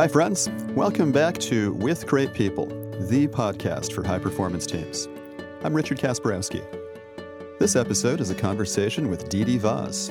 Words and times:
Hi, 0.00 0.08
friends. 0.08 0.48
Welcome 0.68 1.12
back 1.12 1.36
to 1.40 1.74
With 1.74 2.06
Great 2.06 2.32
People, 2.32 2.64
the 3.10 3.28
podcast 3.28 3.92
for 3.92 4.02
high 4.02 4.18
performance 4.18 4.64
teams. 4.64 5.10
I'm 5.62 5.74
Richard 5.74 5.98
Kasperowski. 5.98 6.64
This 7.58 7.76
episode 7.76 8.18
is 8.22 8.30
a 8.30 8.34
conversation 8.34 9.10
with 9.10 9.28
Didi 9.28 9.58
Vaz. 9.58 10.10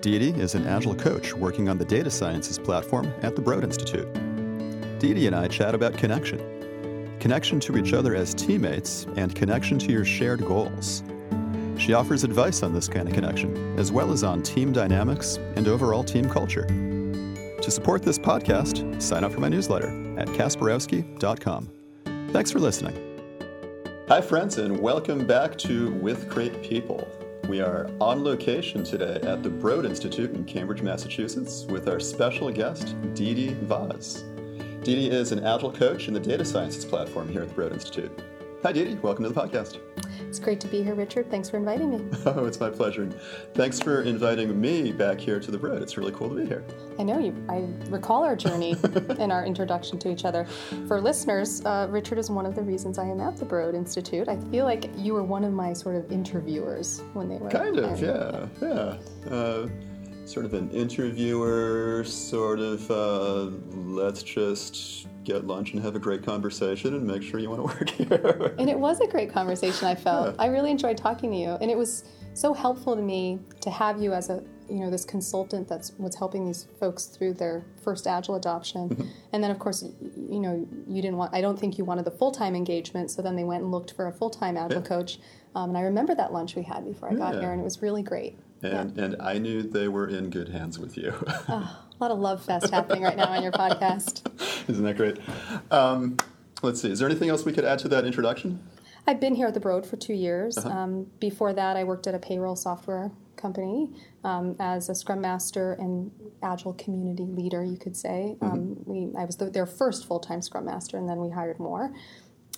Didi 0.00 0.30
is 0.40 0.54
an 0.54 0.66
agile 0.66 0.94
coach 0.94 1.34
working 1.34 1.68
on 1.68 1.76
the 1.76 1.84
data 1.84 2.10
sciences 2.10 2.58
platform 2.58 3.12
at 3.20 3.36
the 3.36 3.42
Broad 3.42 3.62
Institute. 3.62 4.10
Didi 4.98 5.26
and 5.26 5.36
I 5.36 5.48
chat 5.48 5.74
about 5.74 5.98
connection 5.98 6.40
connection 7.20 7.60
to 7.60 7.76
each 7.76 7.92
other 7.92 8.14
as 8.14 8.32
teammates 8.32 9.06
and 9.16 9.34
connection 9.34 9.78
to 9.80 9.92
your 9.92 10.06
shared 10.06 10.46
goals. 10.46 11.02
She 11.76 11.92
offers 11.92 12.24
advice 12.24 12.62
on 12.62 12.72
this 12.72 12.88
kind 12.88 13.06
of 13.06 13.12
connection, 13.12 13.78
as 13.78 13.92
well 13.92 14.12
as 14.12 14.24
on 14.24 14.42
team 14.42 14.72
dynamics 14.72 15.36
and 15.56 15.68
overall 15.68 16.04
team 16.04 16.26
culture. 16.26 16.66
To 17.62 17.70
support 17.70 18.02
this 18.02 18.18
podcast, 18.18 19.00
sign 19.00 19.24
up 19.24 19.32
for 19.32 19.40
my 19.40 19.48
newsletter 19.48 19.88
at 20.18 20.28
kasperowski.com. 20.28 21.70
Thanks 22.30 22.50
for 22.50 22.60
listening. 22.60 22.94
Hi, 24.08 24.20
friends, 24.20 24.58
and 24.58 24.78
welcome 24.78 25.26
back 25.26 25.56
to 25.58 25.90
With 25.94 26.28
Great 26.28 26.62
People. 26.62 27.08
We 27.48 27.60
are 27.60 27.90
on 28.00 28.22
location 28.22 28.84
today 28.84 29.20
at 29.22 29.42
the 29.42 29.48
Broad 29.48 29.86
Institute 29.86 30.32
in 30.32 30.44
Cambridge, 30.44 30.82
Massachusetts, 30.82 31.64
with 31.64 31.88
our 31.88 31.98
special 31.98 32.52
guest, 32.52 32.94
Didi 33.14 33.54
Vaz. 33.62 34.22
Didi 34.82 35.10
is 35.10 35.32
an 35.32 35.44
agile 35.44 35.72
coach 35.72 36.08
in 36.08 36.14
the 36.14 36.20
data 36.20 36.44
sciences 36.44 36.84
platform 36.84 37.28
here 37.28 37.42
at 37.42 37.48
the 37.48 37.54
Broad 37.54 37.72
Institute. 37.72 38.12
Hi, 38.62 38.70
Didi. 38.70 38.96
Welcome 38.96 39.24
to 39.24 39.30
the 39.30 39.40
podcast. 39.40 39.78
It's 40.28 40.38
great 40.38 40.60
to 40.60 40.68
be 40.68 40.82
here, 40.82 40.94
Richard. 40.94 41.30
Thanks 41.30 41.48
for 41.48 41.56
inviting 41.56 41.90
me. 41.90 42.18
Oh, 42.26 42.44
it's 42.44 42.58
my 42.58 42.70
pleasure. 42.70 43.08
Thanks 43.54 43.80
for 43.80 44.02
inviting 44.02 44.60
me 44.60 44.92
back 44.92 45.20
here 45.20 45.38
to 45.38 45.50
the 45.50 45.56
Broad. 45.56 45.80
It's 45.80 45.96
really 45.96 46.12
cool 46.12 46.28
to 46.28 46.34
be 46.34 46.44
here. 46.44 46.64
I 46.98 47.04
know 47.04 47.18
you. 47.18 47.34
I 47.48 47.68
recall 47.88 48.24
our 48.24 48.34
journey 48.34 48.76
and 49.18 49.30
our 49.30 49.46
introduction 49.46 49.98
to 50.00 50.10
each 50.10 50.24
other. 50.24 50.44
For 50.88 51.00
listeners, 51.00 51.64
uh, 51.64 51.86
Richard 51.88 52.18
is 52.18 52.30
one 52.30 52.44
of 52.44 52.54
the 52.54 52.62
reasons 52.62 52.98
I 52.98 53.04
am 53.04 53.20
at 53.20 53.36
the 53.36 53.44
Broad 53.44 53.74
Institute. 53.74 54.28
I 54.28 54.36
feel 54.50 54.64
like 54.64 54.90
you 54.96 55.14
were 55.14 55.22
one 55.22 55.44
of 55.44 55.52
my 55.52 55.72
sort 55.72 55.96
of 55.96 56.10
interviewers 56.10 57.02
when 57.12 57.28
they 57.28 57.36
were. 57.36 57.48
Kind 57.48 57.78
of, 57.78 58.00
yeah, 58.00 58.46
yeah. 58.60 59.32
Uh, 59.32 59.68
sort 60.26 60.44
of 60.44 60.54
an 60.54 60.70
interviewer, 60.70 62.02
sort 62.04 62.58
of 62.58 62.90
uh, 62.90 63.44
let's 63.72 64.22
just 64.22 65.06
get 65.26 65.46
lunch 65.46 65.72
and 65.72 65.82
have 65.82 65.96
a 65.96 65.98
great 65.98 66.22
conversation 66.24 66.94
and 66.94 67.06
make 67.06 67.22
sure 67.22 67.40
you 67.40 67.50
want 67.50 67.60
to 67.60 67.66
work 67.78 67.90
here. 67.90 68.54
and 68.58 68.70
it 68.70 68.78
was 68.78 69.00
a 69.00 69.06
great 69.06 69.32
conversation, 69.32 69.86
I 69.86 69.94
felt. 69.94 70.34
Yeah. 70.34 70.42
I 70.42 70.46
really 70.46 70.70
enjoyed 70.70 70.96
talking 70.96 71.30
to 71.32 71.36
you. 71.36 71.50
And 71.60 71.70
it 71.70 71.76
was 71.76 72.04
so 72.34 72.54
helpful 72.54 72.94
to 72.94 73.02
me 73.02 73.38
to 73.60 73.70
have 73.70 74.00
you 74.00 74.12
as 74.12 74.30
a 74.30 74.42
you 74.68 74.80
know 74.80 74.90
this 74.90 75.04
consultant 75.04 75.68
that's 75.68 75.92
what's 75.96 76.16
helping 76.16 76.44
these 76.44 76.66
folks 76.80 77.04
through 77.06 77.32
their 77.32 77.64
first 77.84 78.06
agile 78.08 78.34
adoption 78.34 78.88
mm-hmm. 78.88 79.08
and 79.32 79.42
then 79.42 79.52
of 79.52 79.60
course 79.60 79.84
you 80.28 80.40
know 80.40 80.66
you 80.88 81.00
didn't 81.00 81.16
want 81.16 81.32
i 81.32 81.40
don't 81.40 81.56
think 81.56 81.78
you 81.78 81.84
wanted 81.84 82.04
the 82.04 82.10
full-time 82.10 82.56
engagement 82.56 83.08
so 83.08 83.22
then 83.22 83.36
they 83.36 83.44
went 83.44 83.62
and 83.62 83.70
looked 83.70 83.92
for 83.92 84.08
a 84.08 84.12
full-time 84.12 84.56
agile 84.56 84.82
yeah. 84.82 84.88
coach 84.88 85.18
um, 85.54 85.68
and 85.70 85.78
i 85.78 85.82
remember 85.82 86.16
that 86.16 86.32
lunch 86.32 86.56
we 86.56 86.62
had 86.62 86.84
before 86.84 87.08
i 87.08 87.14
got 87.14 87.34
here 87.34 87.52
and 87.52 87.60
it 87.60 87.64
was 87.64 87.80
really 87.80 88.02
great 88.02 88.36
and, 88.62 88.96
yeah. 88.96 89.04
and 89.04 89.16
I 89.20 89.38
knew 89.38 89.62
they 89.62 89.88
were 89.88 90.08
in 90.08 90.30
good 90.30 90.48
hands 90.48 90.78
with 90.78 90.96
you. 90.96 91.12
oh, 91.48 91.84
a 91.92 91.96
lot 92.00 92.10
of 92.10 92.18
love 92.18 92.42
fest 92.44 92.70
happening 92.70 93.02
right 93.02 93.16
now 93.16 93.28
on 93.28 93.42
your 93.42 93.52
podcast. 93.52 94.22
Isn't 94.68 94.84
that 94.84 94.96
great? 94.96 95.18
Um, 95.70 96.16
let's 96.62 96.80
see. 96.80 96.90
Is 96.90 96.98
there 96.98 97.08
anything 97.08 97.28
else 97.28 97.44
we 97.44 97.52
could 97.52 97.64
add 97.64 97.78
to 97.80 97.88
that 97.88 98.04
introduction? 98.04 98.60
I've 99.06 99.20
been 99.20 99.34
here 99.34 99.46
at 99.46 99.54
the 99.54 99.60
Broad 99.60 99.86
for 99.86 99.96
two 99.96 100.14
years. 100.14 100.58
Uh-huh. 100.58 100.68
Um, 100.68 101.06
before 101.20 101.52
that, 101.52 101.76
I 101.76 101.84
worked 101.84 102.06
at 102.06 102.14
a 102.14 102.18
payroll 102.18 102.56
software 102.56 103.12
company 103.36 103.90
um, 104.24 104.56
as 104.58 104.88
a 104.88 104.94
Scrum 104.94 105.20
Master 105.20 105.74
and 105.74 106.10
Agile 106.42 106.72
community 106.74 107.24
leader, 107.24 107.64
you 107.64 107.76
could 107.76 107.96
say. 107.96 108.36
Mm-hmm. 108.40 108.46
Um, 108.46 108.76
we, 108.84 109.16
I 109.16 109.24
was 109.24 109.36
the, 109.36 109.50
their 109.50 109.66
first 109.66 110.06
full 110.06 110.18
time 110.18 110.42
Scrum 110.42 110.64
Master, 110.64 110.96
and 110.96 111.08
then 111.08 111.20
we 111.20 111.30
hired 111.30 111.60
more. 111.60 111.92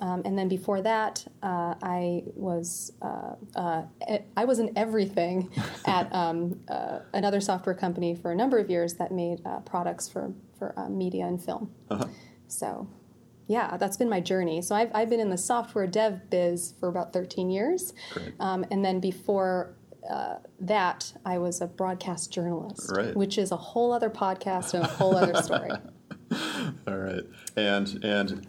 Um, 0.01 0.23
and 0.25 0.39
then 0.39 0.49
before 0.49 0.83
that, 0.83 1.27
uh, 1.43 1.75
I 1.83 2.25
was 2.35 2.93
uh, 3.03 3.35
uh, 3.57 3.83
I 4.37 4.45
was 4.45 4.59
in 4.59 4.77
everything 4.77 5.51
at 5.87 6.13
um, 6.15 6.61
uh, 6.69 7.01
another 7.13 7.41
software 7.41 7.75
company 7.75 8.15
for 8.15 8.33
a 8.33 8.37
number 8.37 8.59
of 8.59 8.71
years 8.71 8.95
that 8.95 9.13
made 9.13 9.41
uh, 9.45 9.61
products 9.61 10.09
for 10.09 10.33
for 10.59 10.79
uh, 10.79 10.89
media 10.89 11.27
and 11.27 11.43
film. 11.43 11.71
Uh-huh. 11.91 12.07
So, 12.49 12.89
yeah, 13.47 13.77
that's 13.77 13.97
been 13.97 14.09
my 14.09 14.21
journey. 14.21 14.63
So 14.63 14.75
I've 14.75 14.91
I've 14.95 15.11
been 15.11 15.21
in 15.21 15.31
the 15.31 15.39
software 15.39 15.87
dev 15.87 16.31
biz 16.31 16.75
for 16.79 16.89
about 16.89 17.13
13 17.13 17.51
years, 17.51 17.93
um, 18.41 18.65
and 18.71 18.85
then 18.85 19.01
before. 19.01 19.75
that 20.61 21.13
I 21.25 21.39
was 21.39 21.61
a 21.61 21.67
broadcast 21.67 22.33
journalist, 22.33 22.91
right. 22.97 23.15
which 23.15 23.37
is 23.37 23.53
a 23.53 23.57
whole 23.57 23.93
other 23.93 24.09
podcast 24.09 24.73
and 24.75 24.83
a 24.83 24.87
whole 24.87 25.15
other 25.15 25.35
story. 25.43 25.71
All 26.89 26.97
right, 26.97 27.25
and 27.57 28.03
and 28.03 28.47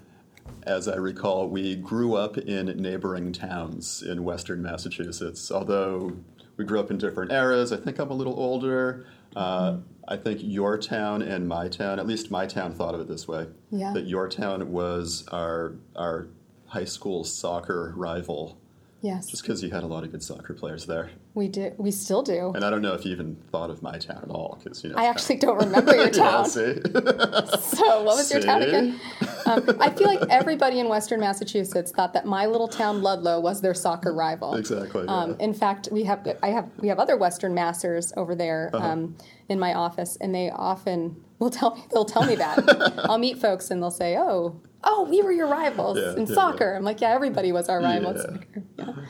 as 0.69 0.87
I 0.87 0.97
recall, 0.97 1.49
we 1.49 1.75
grew 1.75 2.15
up 2.15 2.37
in 2.37 2.67
neighboring 2.67 3.33
towns 3.33 4.03
in 4.03 4.23
western 4.23 4.61
Massachusetts. 4.61 5.51
Although 5.51 6.15
we 6.57 6.63
grew 6.63 6.79
up 6.79 6.91
in 6.91 6.99
different 6.99 7.31
eras, 7.31 7.73
I 7.73 7.77
think 7.77 7.97
I'm 7.97 8.11
a 8.11 8.13
little 8.13 8.39
older. 8.39 9.07
Uh, 9.35 9.77
I 10.07 10.15
think 10.15 10.41
your 10.43 10.77
town 10.77 11.23
and 11.23 11.47
my 11.47 11.69
town, 11.69 11.99
at 11.99 12.05
least 12.05 12.29
my 12.29 12.45
town, 12.45 12.73
thought 12.73 12.93
of 12.93 13.01
it 13.01 13.07
this 13.07 13.27
way: 13.27 13.47
yeah. 13.71 13.93
that 13.93 14.05
your 14.05 14.29
town 14.29 14.71
was 14.71 15.27
our 15.31 15.73
our 15.95 16.27
high 16.67 16.85
school 16.85 17.23
soccer 17.23 17.93
rival. 17.97 18.58
Yes. 19.01 19.27
Just 19.27 19.43
because 19.43 19.63
you 19.63 19.71
had 19.71 19.83
a 19.83 19.87
lot 19.87 20.03
of 20.03 20.11
good 20.11 20.21
soccer 20.21 20.53
players 20.53 20.85
there. 20.85 21.09
We 21.33 21.47
do. 21.47 21.73
We 21.77 21.91
still 21.91 22.21
do. 22.21 22.51
And 22.53 22.65
I 22.65 22.69
don't 22.69 22.81
know 22.81 22.93
if 22.93 23.05
you 23.05 23.11
even 23.11 23.37
thought 23.51 23.69
of 23.69 23.81
my 23.81 23.97
town 23.97 24.19
at 24.23 24.29
all, 24.29 24.59
because 24.61 24.83
you 24.83 24.89
know. 24.89 24.97
I 24.97 25.05
actually 25.05 25.37
don't 25.37 25.57
remember 25.57 25.95
your 25.95 26.09
town. 26.09 26.45
yeah, 26.55 27.45
so 27.59 28.03
what 28.03 28.17
was 28.17 28.27
see? 28.27 28.35
your 28.35 28.43
town 28.43 28.61
again? 28.61 28.99
Um, 29.45 29.77
I 29.79 29.89
feel 29.89 30.07
like 30.07 30.21
everybody 30.29 30.79
in 30.79 30.89
Western 30.89 31.21
Massachusetts 31.21 31.91
thought 31.91 32.13
that 32.13 32.25
my 32.25 32.45
little 32.45 32.67
town 32.67 33.01
Ludlow 33.01 33.39
was 33.39 33.61
their 33.61 33.73
soccer 33.73 34.13
rival. 34.13 34.55
Exactly. 34.55 35.07
Um. 35.07 35.37
In 35.39 35.53
fact, 35.53 35.87
we 35.91 36.03
have 36.03 36.27
I 36.43 36.49
have 36.49 36.69
we 36.79 36.89
have 36.89 36.99
other 36.99 37.15
Western 37.15 37.55
Massers 37.55 38.11
over 38.17 38.35
there 38.35 38.69
uh-huh. 38.73 38.85
um, 38.85 39.15
in 39.47 39.59
my 39.59 39.73
office, 39.73 40.17
and 40.19 40.35
they 40.35 40.49
often 40.49 41.23
will 41.39 41.49
tell 41.49 41.75
me 41.75 41.83
they'll 41.93 42.05
tell 42.05 42.25
me 42.25 42.35
that. 42.35 42.59
I'll 43.09 43.17
meet 43.17 43.37
folks 43.37 43.71
and 43.71 43.81
they'll 43.81 43.91
say, 43.91 44.17
"Oh, 44.17 44.59
oh, 44.83 45.07
we 45.09 45.21
were 45.21 45.31
your 45.31 45.47
rivals 45.47 45.97
yeah, 45.97 46.15
in 46.15 46.27
yeah, 46.27 46.33
soccer." 46.33 46.75
I'm 46.75 46.83
like, 46.83 47.01
"Yeah, 47.01 47.11
everybody 47.11 47.51
was 47.51 47.69
our 47.69 47.81
rival 47.81 48.11
in 48.11 48.17
soccer." 48.17 48.63
Yeah. 48.77 48.93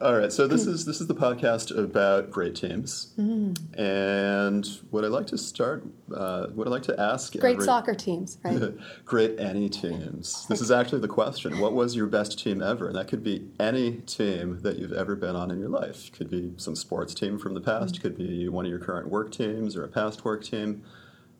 All 0.00 0.16
right, 0.16 0.32
so 0.32 0.46
this 0.46 0.66
is 0.66 0.84
this 0.84 1.00
is 1.00 1.08
the 1.08 1.14
podcast 1.14 1.76
about 1.76 2.30
great 2.30 2.54
teams, 2.54 3.12
mm. 3.18 3.56
and 3.76 4.64
what 4.90 5.04
I 5.04 5.08
like 5.08 5.26
to 5.28 5.38
start, 5.38 5.84
uh, 6.14 6.46
what 6.48 6.68
I 6.68 6.70
like 6.70 6.84
to 6.84 7.00
ask, 7.00 7.36
great 7.36 7.54
every, 7.54 7.64
soccer 7.64 7.94
teams, 7.94 8.38
right? 8.44 8.74
great 9.04 9.40
any 9.40 9.68
teams. 9.68 10.46
This 10.46 10.60
is 10.60 10.70
actually 10.70 11.00
the 11.00 11.08
question: 11.08 11.58
What 11.58 11.72
was 11.72 11.96
your 11.96 12.06
best 12.06 12.38
team 12.38 12.62
ever? 12.62 12.86
And 12.86 12.96
that 12.96 13.08
could 13.08 13.24
be 13.24 13.48
any 13.58 13.94
team 14.02 14.60
that 14.60 14.78
you've 14.78 14.92
ever 14.92 15.16
been 15.16 15.34
on 15.34 15.50
in 15.50 15.58
your 15.58 15.68
life. 15.68 16.12
Could 16.12 16.30
be 16.30 16.52
some 16.58 16.76
sports 16.76 17.12
team 17.12 17.38
from 17.38 17.54
the 17.54 17.60
past. 17.60 17.96
Mm. 17.96 18.02
Could 18.02 18.16
be 18.16 18.48
one 18.48 18.64
of 18.64 18.70
your 18.70 18.80
current 18.80 19.08
work 19.08 19.32
teams 19.32 19.74
or 19.74 19.84
a 19.84 19.88
past 19.88 20.24
work 20.24 20.44
team. 20.44 20.84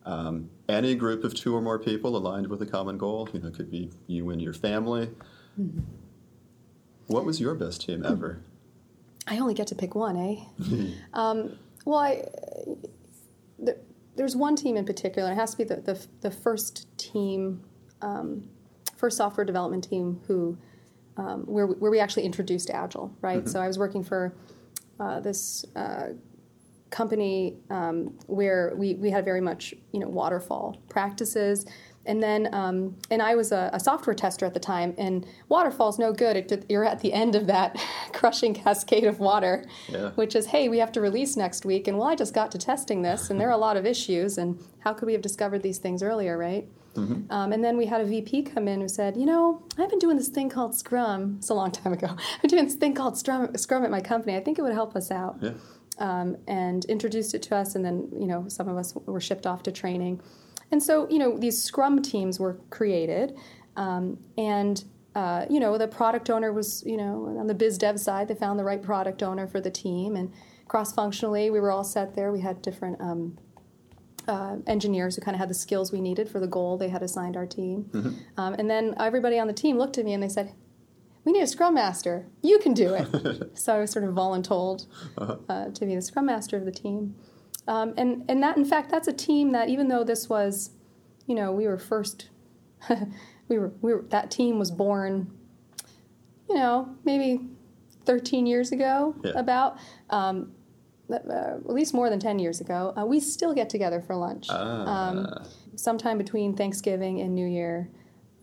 Um, 0.05 0.49
any 0.67 0.95
group 0.95 1.23
of 1.23 1.33
two 1.33 1.55
or 1.55 1.61
more 1.61 1.79
people 1.79 2.15
aligned 2.17 2.47
with 2.47 2.61
a 2.61 2.65
common 2.65 2.97
goal. 2.97 3.29
You 3.31 3.39
know, 3.39 3.47
it 3.47 3.55
could 3.55 3.71
be 3.71 3.89
you 4.07 4.29
and 4.29 4.41
your 4.41 4.53
family. 4.53 5.09
Mm. 5.59 5.83
What 7.07 7.25
was 7.25 7.39
your 7.39 7.55
best 7.55 7.85
team 7.85 8.05
ever? 8.05 8.41
I 9.27 9.37
only 9.37 9.53
get 9.53 9.67
to 9.67 9.75
pick 9.75 9.95
one, 9.95 10.17
eh? 10.17 10.87
um, 11.13 11.57
well, 11.85 11.99
I, 11.99 12.23
the, 13.59 13.77
there's 14.15 14.35
one 14.35 14.55
team 14.55 14.77
in 14.77 14.85
particular. 14.85 15.31
It 15.31 15.35
has 15.35 15.51
to 15.51 15.57
be 15.57 15.63
the, 15.63 15.77
the, 15.77 16.05
the 16.21 16.31
first 16.31 16.87
team, 16.97 17.63
um, 18.01 18.49
first 18.97 19.17
software 19.17 19.45
development 19.45 19.83
team 19.89 20.21
who, 20.27 20.57
um, 21.17 21.43
where, 21.43 21.67
we, 21.67 21.75
where 21.75 21.91
we 21.91 21.99
actually 21.99 22.23
introduced 22.23 22.69
Agile, 22.69 23.15
right? 23.21 23.39
Mm-hmm. 23.39 23.49
So 23.49 23.61
I 23.61 23.67
was 23.67 23.77
working 23.77 24.03
for 24.03 24.33
uh, 24.99 25.19
this 25.19 25.65
uh, 25.75 26.09
company 26.93 27.57
um, 27.69 28.17
where 28.27 28.73
we, 28.75 28.93
we 28.95 29.09
had 29.09 29.25
very 29.25 29.41
much, 29.41 29.73
you 29.91 29.99
know, 29.99 30.07
waterfall 30.07 30.77
practices 30.89 31.65
and 32.05 32.21
then, 32.21 32.53
um, 32.53 32.97
and 33.09 33.21
I 33.21 33.35
was 33.35 33.51
a, 33.51 33.69
a, 33.73 33.79
software 33.79 34.13
tester 34.13 34.45
at 34.45 34.53
the 34.53 34.59
time, 34.59 34.93
and 34.97 35.25
waterfall's 35.47 35.97
no 35.97 36.11
good. 36.11 36.35
It, 36.35 36.65
you're 36.67 36.83
at 36.83 36.99
the 36.99 37.13
end 37.13 37.35
of 37.35 37.47
that 37.47 37.81
crushing 38.13 38.53
cascade 38.53 39.05
of 39.05 39.19
water, 39.19 39.65
yeah. 39.87 40.09
which 40.11 40.35
is, 40.35 40.47
hey, 40.47 40.67
we 40.67 40.79
have 40.79 40.91
to 40.93 41.01
release 41.01 41.37
next 41.37 41.65
week, 41.65 41.87
and 41.87 41.97
well, 41.97 42.07
I 42.07 42.15
just 42.15 42.33
got 42.33 42.51
to 42.51 42.57
testing 42.57 43.03
this, 43.03 43.29
and 43.29 43.39
there 43.39 43.47
are 43.47 43.53
a 43.53 43.57
lot 43.57 43.77
of 43.77 43.85
issues, 43.85 44.37
and 44.37 44.61
how 44.79 44.93
could 44.93 45.05
we 45.05 45.13
have 45.13 45.21
discovered 45.21 45.63
these 45.63 45.77
things 45.77 46.03
earlier, 46.03 46.37
right? 46.37 46.67
Mm-hmm. 46.95 47.31
Um, 47.31 47.53
and 47.53 47.63
then 47.63 47.77
we 47.77 47.87
had 47.87 48.01
a 48.01 48.05
VP 48.05 48.43
come 48.43 48.67
in 48.67 48.81
who 48.81 48.87
said, 48.87 49.17
you 49.17 49.25
know, 49.25 49.63
I've 49.79 49.89
been 49.89 49.97
doing 49.97 50.17
this 50.17 50.27
thing 50.27 50.49
called 50.49 50.75
Scrum. 50.75 51.37
It's 51.39 51.49
a 51.49 51.53
long 51.55 51.71
time 51.71 51.93
ago. 51.93 52.07
I'm 52.43 52.47
doing 52.47 52.65
this 52.65 52.75
thing 52.75 52.93
called 52.93 53.17
Scrum, 53.17 53.55
Scrum 53.57 53.83
at 53.83 53.89
my 53.89 54.01
company. 54.01 54.35
I 54.35 54.41
think 54.41 54.59
it 54.59 54.61
would 54.61 54.73
help 54.73 54.95
us 54.95 55.09
out. 55.09 55.37
Yeah. 55.41 55.53
Um, 55.99 56.37
and 56.47 56.85
introduced 56.85 57.35
it 57.35 57.43
to 57.43 57.55
us, 57.55 57.75
and 57.75 57.85
then 57.85 58.09
you 58.19 58.25
know 58.25 58.47
some 58.47 58.67
of 58.67 58.77
us 58.77 58.95
were 59.05 59.21
shipped 59.21 59.45
off 59.45 59.61
to 59.63 59.71
training. 59.71 60.21
And 60.71 60.81
so, 60.81 61.07
you 61.07 61.19
know, 61.19 61.37
these 61.37 61.61
Scrum 61.61 62.01
teams 62.01 62.39
were 62.39 62.59
created, 62.71 63.37
um, 63.75 64.17
and 64.35 64.83
uh, 65.15 65.45
you 65.49 65.59
know, 65.59 65.77
the 65.77 65.87
product 65.87 66.31
owner 66.31 66.51
was, 66.51 66.83
you 66.85 66.97
know, 66.97 67.35
on 67.39 67.45
the 67.45 67.53
biz 67.53 67.77
dev 67.77 67.99
side, 67.99 68.27
they 68.27 68.33
found 68.33 68.57
the 68.57 68.63
right 68.63 68.81
product 68.81 69.21
owner 69.21 69.45
for 69.45 69.61
the 69.61 69.69
team, 69.69 70.15
and 70.15 70.33
cross 70.67 70.91
functionally, 70.91 71.51
we 71.51 71.59
were 71.59 71.71
all 71.71 71.83
set 71.83 72.15
there. 72.15 72.31
We 72.31 72.41
had 72.41 72.63
different 72.63 72.99
um, 72.99 73.37
uh, 74.27 74.57
engineers 74.65 75.15
who 75.15 75.21
kind 75.21 75.35
of 75.35 75.39
had 75.39 75.49
the 75.49 75.53
skills 75.53 75.91
we 75.91 76.01
needed 76.01 76.29
for 76.29 76.39
the 76.39 76.47
goal 76.47 76.77
they 76.77 76.89
had 76.89 77.03
assigned 77.03 77.37
our 77.37 77.45
team. 77.45 77.89
Um, 78.37 78.55
and 78.55 78.69
then 78.69 78.95
everybody 78.99 79.37
on 79.37 79.47
the 79.47 79.53
team 79.53 79.77
looked 79.77 79.97
at 79.97 80.05
me 80.05 80.13
and 80.13 80.23
they 80.23 80.29
said, 80.29 80.53
"We 81.25 81.31
need 81.31 81.41
a 81.41 81.47
scrum 81.47 81.73
master. 81.75 82.25
You 82.41 82.59
can 82.59 82.73
do 82.73 82.93
it." 82.93 83.51
so 83.57 83.75
I 83.75 83.79
was 83.79 83.91
sort 83.91 84.05
of 84.05 84.13
voluntold 84.13 84.85
uh, 85.17 85.69
to 85.69 85.85
be 85.85 85.95
the 85.95 86.01
scrum 86.01 86.25
master 86.27 86.57
of 86.57 86.65
the 86.65 86.71
team. 86.71 87.15
Um, 87.67 87.93
and 87.97 88.25
and 88.27 88.43
that 88.43 88.57
in 88.57 88.65
fact 88.65 88.89
that's 88.91 89.07
a 89.07 89.13
team 89.13 89.51
that 89.53 89.69
even 89.69 89.87
though 89.87 90.03
this 90.03 90.27
was, 90.29 90.71
you 91.27 91.35
know, 91.35 91.51
we 91.51 91.65
were 91.67 91.77
first, 91.77 92.29
we 93.47 93.57
were 93.57 93.71
we 93.81 93.93
were 93.93 94.01
that 94.09 94.29
team 94.31 94.59
was 94.59 94.69
born, 94.71 95.31
you 96.49 96.55
know, 96.55 96.93
maybe 97.05 97.39
13 98.05 98.45
years 98.45 98.71
ago 98.71 99.15
Yeah. 99.23 99.31
about. 99.35 99.77
Um, 100.09 100.51
uh, 101.11 101.15
at 101.15 101.69
least 101.69 101.93
more 101.93 102.09
than 102.09 102.17
10 102.19 102.39
years 102.39 102.59
ago, 102.61 102.93
uh, 102.97 103.05
we 103.05 103.19
still 103.19 103.53
get 103.53 103.69
together 103.69 104.01
for 104.01 104.15
lunch. 104.15 104.47
Ah. 104.49 105.09
Um, 105.09 105.27
sometime 105.75 106.17
between 106.17 106.55
Thanksgiving 106.55 107.19
and 107.19 107.35
New 107.35 107.45
Year, 107.45 107.89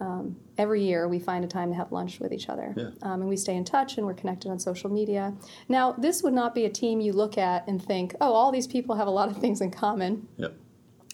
um, 0.00 0.36
every 0.56 0.82
year 0.82 1.06
we 1.08 1.18
find 1.18 1.44
a 1.44 1.48
time 1.48 1.70
to 1.70 1.76
have 1.76 1.92
lunch 1.92 2.20
with 2.20 2.32
each 2.32 2.48
other. 2.48 2.74
Yeah. 2.76 2.90
Um, 3.02 3.20
and 3.20 3.28
we 3.28 3.36
stay 3.36 3.54
in 3.54 3.64
touch 3.64 3.98
and 3.98 4.06
we're 4.06 4.14
connected 4.14 4.50
on 4.50 4.58
social 4.58 4.90
media. 4.90 5.34
Now, 5.68 5.92
this 5.92 6.22
would 6.22 6.32
not 6.32 6.54
be 6.54 6.64
a 6.64 6.70
team 6.70 7.00
you 7.00 7.12
look 7.12 7.36
at 7.36 7.68
and 7.68 7.82
think, 7.82 8.14
oh, 8.20 8.32
all 8.32 8.50
these 8.50 8.66
people 8.66 8.96
have 8.96 9.06
a 9.06 9.10
lot 9.10 9.28
of 9.30 9.36
things 9.36 9.60
in 9.60 9.70
common. 9.70 10.26
Yep. 10.38 10.54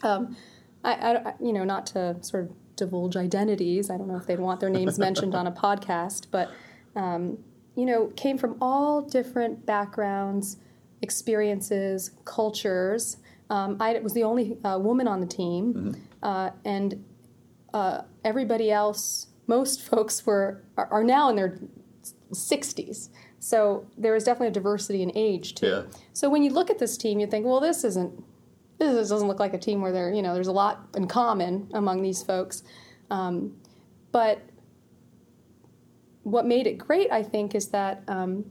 Um, 0.02 0.36
I, 0.84 0.92
I, 0.92 1.34
you 1.40 1.52
know, 1.52 1.64
not 1.64 1.86
to 1.88 2.16
sort 2.22 2.44
of 2.44 2.52
divulge 2.76 3.16
identities. 3.16 3.90
I 3.90 3.96
don't 3.96 4.06
know 4.06 4.16
if 4.16 4.26
they'd 4.26 4.38
want 4.38 4.60
their 4.60 4.70
names 4.70 4.98
mentioned 4.98 5.34
on 5.34 5.46
a 5.46 5.52
podcast, 5.52 6.26
but 6.30 6.50
um, 6.94 7.38
you 7.74 7.84
know, 7.84 8.06
came 8.16 8.38
from 8.38 8.56
all 8.60 9.02
different 9.02 9.66
backgrounds, 9.66 10.58
experiences, 11.02 12.12
cultures. 12.24 13.18
Um, 13.50 13.76
I 13.80 13.98
was 13.98 14.12
the 14.12 14.22
only 14.22 14.58
uh, 14.64 14.78
woman 14.78 15.06
on 15.08 15.20
the 15.20 15.26
team, 15.26 15.96
uh, 16.22 16.50
and 16.64 17.04
uh, 17.76 18.02
everybody 18.24 18.70
else, 18.70 19.26
most 19.46 19.82
folks 19.90 20.24
were 20.24 20.62
are, 20.76 20.88
are 20.90 21.04
now 21.04 21.28
in 21.28 21.36
their 21.36 21.58
60s. 22.32 23.10
So 23.38 23.86
there 23.96 24.16
is 24.16 24.24
definitely 24.24 24.48
a 24.48 24.52
diversity 24.52 25.02
in 25.02 25.12
age 25.14 25.54
too. 25.54 25.66
Yeah. 25.66 25.82
So 26.12 26.30
when 26.30 26.42
you 26.42 26.50
look 26.50 26.70
at 26.70 26.78
this 26.78 26.96
team, 26.96 27.20
you 27.20 27.26
think, 27.26 27.44
well, 27.44 27.60
this 27.60 27.84
isn't 27.84 28.24
this 28.78 29.08
doesn't 29.08 29.28
look 29.28 29.40
like 29.40 29.54
a 29.54 29.58
team 29.58 29.80
where 29.80 29.92
there 29.92 30.12
you 30.12 30.22
know 30.22 30.34
there's 30.34 30.48
a 30.48 30.52
lot 30.52 30.88
in 30.96 31.06
common 31.06 31.68
among 31.74 32.02
these 32.02 32.22
folks. 32.22 32.62
Um, 33.10 33.54
but 34.10 34.40
what 36.22 36.46
made 36.46 36.66
it 36.66 36.76
great, 36.78 37.12
I 37.12 37.22
think, 37.22 37.54
is 37.54 37.68
that 37.68 38.02
um, 38.08 38.44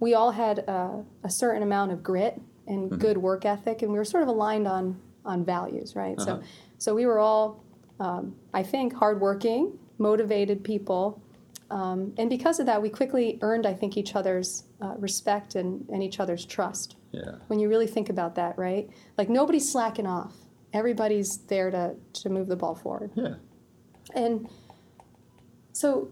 we 0.00 0.14
all 0.14 0.32
had 0.32 0.64
uh, 0.66 0.96
a 1.22 1.30
certain 1.30 1.62
amount 1.62 1.92
of 1.92 2.02
grit 2.02 2.40
and 2.66 2.98
good 2.98 3.18
work 3.18 3.44
ethic, 3.44 3.82
and 3.82 3.92
we 3.92 3.98
were 3.98 4.04
sort 4.04 4.22
of 4.22 4.28
aligned 4.30 4.66
on 4.66 5.00
on 5.24 5.44
values, 5.44 5.94
right? 5.96 6.20
So, 6.20 6.42
so 6.78 6.94
we 6.94 7.06
were 7.06 7.18
all, 7.18 7.63
um, 8.00 8.34
I 8.52 8.62
think, 8.62 8.94
hardworking, 8.94 9.78
motivated 9.98 10.62
people, 10.64 11.20
um, 11.70 12.12
and 12.18 12.28
because 12.28 12.60
of 12.60 12.66
that, 12.66 12.80
we 12.82 12.88
quickly 12.90 13.38
earned, 13.40 13.66
I 13.66 13.72
think, 13.74 13.96
each 13.96 14.14
other's 14.14 14.64
uh, 14.80 14.94
respect 14.98 15.54
and, 15.54 15.88
and 15.88 16.02
each 16.02 16.20
other's 16.20 16.44
trust. 16.44 16.96
Yeah. 17.10 17.36
When 17.46 17.58
you 17.58 17.68
really 17.68 17.86
think 17.86 18.10
about 18.10 18.34
that, 18.34 18.58
right? 18.58 18.88
Like 19.16 19.28
nobody's 19.30 19.70
slacking 19.70 20.06
off. 20.06 20.34
Everybody's 20.72 21.38
there 21.46 21.70
to 21.70 21.94
to 22.14 22.28
move 22.28 22.48
the 22.48 22.56
ball 22.56 22.74
forward. 22.74 23.10
Yeah. 23.14 23.34
And 24.14 24.48
so 25.72 26.08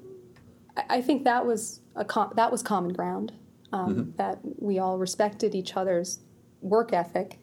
I- 0.77 0.85
I 0.99 1.03
think 1.03 1.25
that 1.25 1.45
was 1.45 1.81
a 1.97 2.05
com- 2.05 2.33
that 2.37 2.51
was 2.51 2.63
common 2.63 2.93
ground 2.93 3.33
um, 3.73 4.15
that 4.17 4.39
we 4.59 4.79
all 4.79 4.99
respected 4.99 5.55
each 5.55 5.77
other's 5.77 6.21
work 6.61 6.93
ethic, 6.93 7.39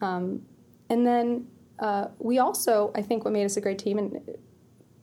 um, 0.00 0.42
and 0.90 1.06
then 1.06 1.46
uh, 1.78 2.08
we 2.18 2.38
also 2.38 2.92
I 2.94 3.02
think 3.02 3.24
what 3.24 3.32
made 3.32 3.44
us 3.44 3.56
a 3.56 3.60
great 3.60 3.78
team 3.78 3.98
and 3.98 4.20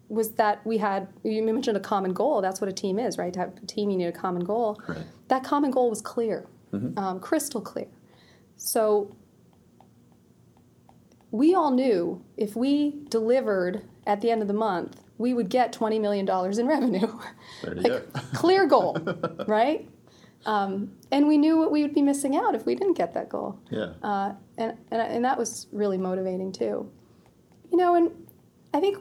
was 0.07 0.31
that 0.33 0.65
we 0.65 0.77
had 0.77 1.07
you 1.23 1.41
mentioned 1.41 1.77
a 1.77 1.79
common 1.79 2.13
goal. 2.13 2.41
That's 2.41 2.61
what 2.61 2.69
a 2.69 2.73
team 2.73 2.99
is, 2.99 3.17
right? 3.17 3.33
To 3.33 3.39
have 3.39 3.53
a 3.61 3.65
team, 3.65 3.89
you 3.89 3.97
need 3.97 4.05
a 4.05 4.11
common 4.11 4.43
goal. 4.43 4.79
Right. 4.87 5.05
That 5.29 5.43
common 5.43 5.71
goal 5.71 5.89
was 5.89 6.01
clear, 6.01 6.47
um, 6.97 7.19
crystal 7.19 7.61
clear. 7.61 7.87
So 8.57 9.15
we 11.31 11.53
all 11.53 11.71
knew 11.71 12.23
if 12.37 12.55
we 12.55 13.03
delivered 13.09 13.83
at 14.07 14.21
the 14.21 14.31
end 14.31 14.41
of 14.41 14.47
the 14.47 14.53
month, 14.53 15.01
we 15.17 15.33
would 15.33 15.49
get 15.49 15.73
$20 15.73 15.99
million 15.99 16.27
in 16.27 16.67
revenue. 16.67 17.19
There 17.63 17.75
you 17.75 17.81
like, 17.81 18.13
go. 18.13 18.19
clear 18.33 18.67
goal, 18.67 18.97
right? 19.47 19.87
Um, 20.45 20.91
and 21.11 21.27
we 21.27 21.37
knew 21.37 21.57
what 21.57 21.71
we 21.71 21.81
would 21.81 21.93
be 21.93 22.01
missing 22.01 22.35
out 22.35 22.53
if 22.55 22.65
we 22.65 22.75
didn't 22.75 22.93
get 22.95 23.13
that 23.13 23.29
goal. 23.29 23.59
Yeah. 23.71 23.93
Uh, 24.03 24.33
and, 24.57 24.77
and, 24.91 25.01
and 25.01 25.25
that 25.25 25.37
was 25.37 25.67
really 25.71 25.97
motivating 25.97 26.51
too. 26.51 26.91
You 27.71 27.77
know, 27.77 27.95
and 27.95 28.11
I 28.73 28.79
think 28.79 28.97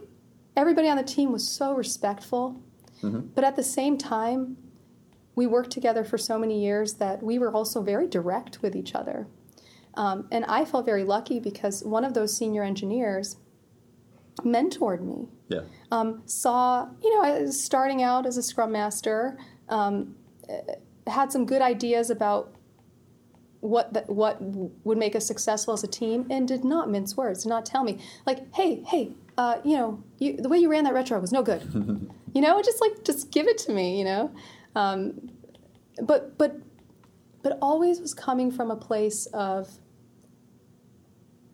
everybody 0.57 0.89
on 0.89 0.97
the 0.97 1.03
team 1.03 1.33
was 1.33 1.47
so 1.47 1.75
respectful, 1.75 2.61
but 3.35 3.45
at 3.45 3.55
the 3.55 3.63
same 3.63 3.99
time, 3.99 4.57
we 5.37 5.47
worked 5.47 5.71
together 5.71 6.05
for 6.05 6.17
so 6.17 6.39
many 6.39 6.65
years 6.65 6.95
that 6.95 7.23
we 7.23 7.39
were 7.39 7.53
also 7.53 7.83
very 7.83 8.07
direct 8.07 8.63
with 8.63 8.75
each 8.75 8.95
other. 8.95 9.27
Um, 9.95 10.27
and 10.33 10.45
I 10.47 10.65
felt 10.65 10.87
very 10.87 11.05
lucky 11.05 11.39
because 11.39 11.85
one 11.85 12.05
of 12.05 12.15
those 12.15 12.35
senior 12.35 12.63
engineers 12.63 13.37
mentored 14.41 15.03
me 15.03 15.29
Yeah. 15.49 15.61
um, 15.93 16.23
saw, 16.25 16.89
you 17.03 17.15
know, 17.15 17.23
I 17.23 17.45
starting 17.51 18.03
out 18.03 18.25
as 18.25 18.39
a 18.39 18.43
scrum 18.43 18.73
master, 18.73 19.37
um, 19.69 20.15
had 21.07 21.33
some 21.33 21.47
good 21.47 21.63
ideas 21.63 22.11
about 22.11 22.55
what 23.61 23.95
the, 23.95 24.01
what 24.03 24.39
would 24.85 24.99
make 24.99 25.17
us 25.17 25.27
successful 25.27 25.73
as 25.73 25.83
a 25.83 25.87
team, 25.87 26.27
and 26.31 26.47
did 26.47 26.65
not 26.65 26.91
mince 26.91 27.17
words. 27.17 27.45
Did 27.45 27.49
not 27.49 27.65
tell 27.65 27.85
me 27.85 27.99
like, 28.27 28.55
"Hey, 28.55 28.83
hey, 28.87 29.13
uh, 29.39 29.59
you 29.65 29.77
know, 29.77 30.03
you, 30.19 30.37
the 30.37 30.49
way 30.49 30.59
you 30.59 30.71
ran 30.71 30.85
that 30.85 30.95
retro 30.95 31.19
was 31.19 31.33
no 31.33 31.43
good." 31.43 31.63
you 32.35 32.41
know, 32.41 32.61
just 32.63 32.81
like 32.81 33.05
just 33.05 33.31
give 33.31 33.47
it 33.47 33.59
to 33.59 33.73
me. 33.73 33.99
You 33.99 34.05
know, 34.05 34.31
um, 34.77 35.31
but 36.03 36.37
but 36.37 36.57
but 37.43 37.59
always 37.63 38.01
was 38.01 38.15
coming 38.15 38.51
from 38.51 38.71
a 38.71 38.77
place 38.77 39.27
of 39.33 39.79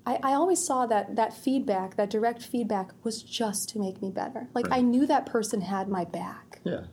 I, 0.07 0.19
I 0.23 0.33
always 0.33 0.65
saw 0.65 0.87
that 0.87 1.17
that 1.17 1.33
feedback, 1.33 1.97
that 1.97 2.11
direct 2.11 2.43
feedback, 2.43 2.91
was 3.05 3.23
just 3.23 3.69
to 3.71 3.79
make 3.79 4.01
me 4.03 4.11
better. 4.11 4.49
Like 4.55 4.67
I 4.71 4.81
knew 4.81 5.07
that 5.07 5.27
person 5.27 5.61
had 5.61 5.89
my 5.89 6.05
back, 6.05 6.61
Yeah. 6.65 6.85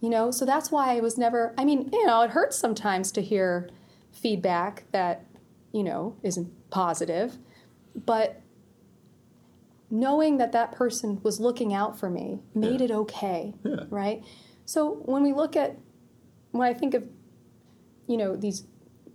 You 0.00 0.08
know. 0.10 0.30
So 0.30 0.44
that's 0.44 0.70
why 0.70 0.96
I 0.96 1.00
was 1.00 1.16
never. 1.18 1.54
I 1.58 1.64
mean, 1.64 1.88
you 1.92 2.06
know, 2.06 2.22
it 2.22 2.30
hurts 2.30 2.56
sometimes 2.58 3.12
to 3.12 3.22
hear 3.22 3.68
feedback 4.12 4.84
that 4.92 5.24
you 5.72 5.82
know 5.82 6.16
isn't 6.22 6.50
positive, 6.70 7.38
but 7.94 8.40
knowing 9.90 10.36
that 10.38 10.52
that 10.52 10.72
person 10.72 11.20
was 11.22 11.40
looking 11.40 11.74
out 11.74 11.98
for 11.98 12.08
me 12.08 12.38
made 12.54 12.80
Yeah. 12.80 12.84
it 12.86 12.90
okay, 12.92 13.54
Yeah. 13.64 13.84
right? 13.90 14.24
So 14.64 15.02
when 15.04 15.22
we 15.22 15.32
look 15.32 15.56
at 15.56 15.76
when 16.52 16.68
I 16.68 16.74
think 16.74 16.94
of 16.94 17.04
you 18.06 18.16
know 18.16 18.36
these 18.36 18.64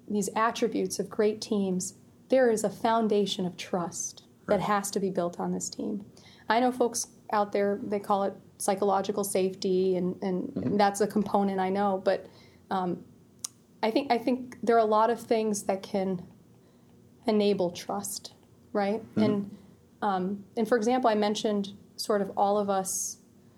these 0.08 0.30
attributes 0.36 1.00
of 1.00 1.10
great 1.10 1.42
teams, 1.42 1.96
there 2.30 2.50
is 2.50 2.64
a 2.64 2.70
foundation 2.70 3.46
of 3.46 3.58
trust 3.58 4.24
that 4.48 4.62
has 4.62 4.92
to 4.92 5.00
be 5.00 5.10
built 5.10 5.40
on 5.40 5.52
this 5.52 5.70
team. 5.70 6.06
I 6.48 6.60
know 6.60 6.72
folks 6.72 7.08
out 7.36 7.52
there 7.52 7.80
they 7.84 8.00
call 8.00 8.24
it 8.24 8.34
psychological 8.58 9.24
safety, 9.24 9.98
and, 9.98 10.16
and, 10.24 10.52
and 10.56 10.80
that's 10.80 11.02
a 11.02 11.08
component 11.08 11.60
I 11.60 11.70
know, 11.70 12.02
but 12.04 12.26
um, 12.72 13.04
I 13.84 13.92
think 13.92 14.12
I 14.12 14.18
think 14.18 14.58
there 14.64 14.76
are 14.76 14.80
a 14.80 14.86
lot 14.86 15.10
of 15.10 15.20
things 15.20 15.64
that 15.64 15.84
can 15.84 16.26
enable 17.28 17.70
trust, 17.70 18.34
right? 18.74 19.04
And 19.18 19.52
um, 20.02 20.44
and 20.58 20.68
for 20.68 20.78
example, 20.78 21.10
I 21.10 21.16
mentioned 21.16 21.74
sort 21.98 22.22
of 22.22 22.32
all 22.36 22.58
of 22.58 22.70
us 22.70 23.18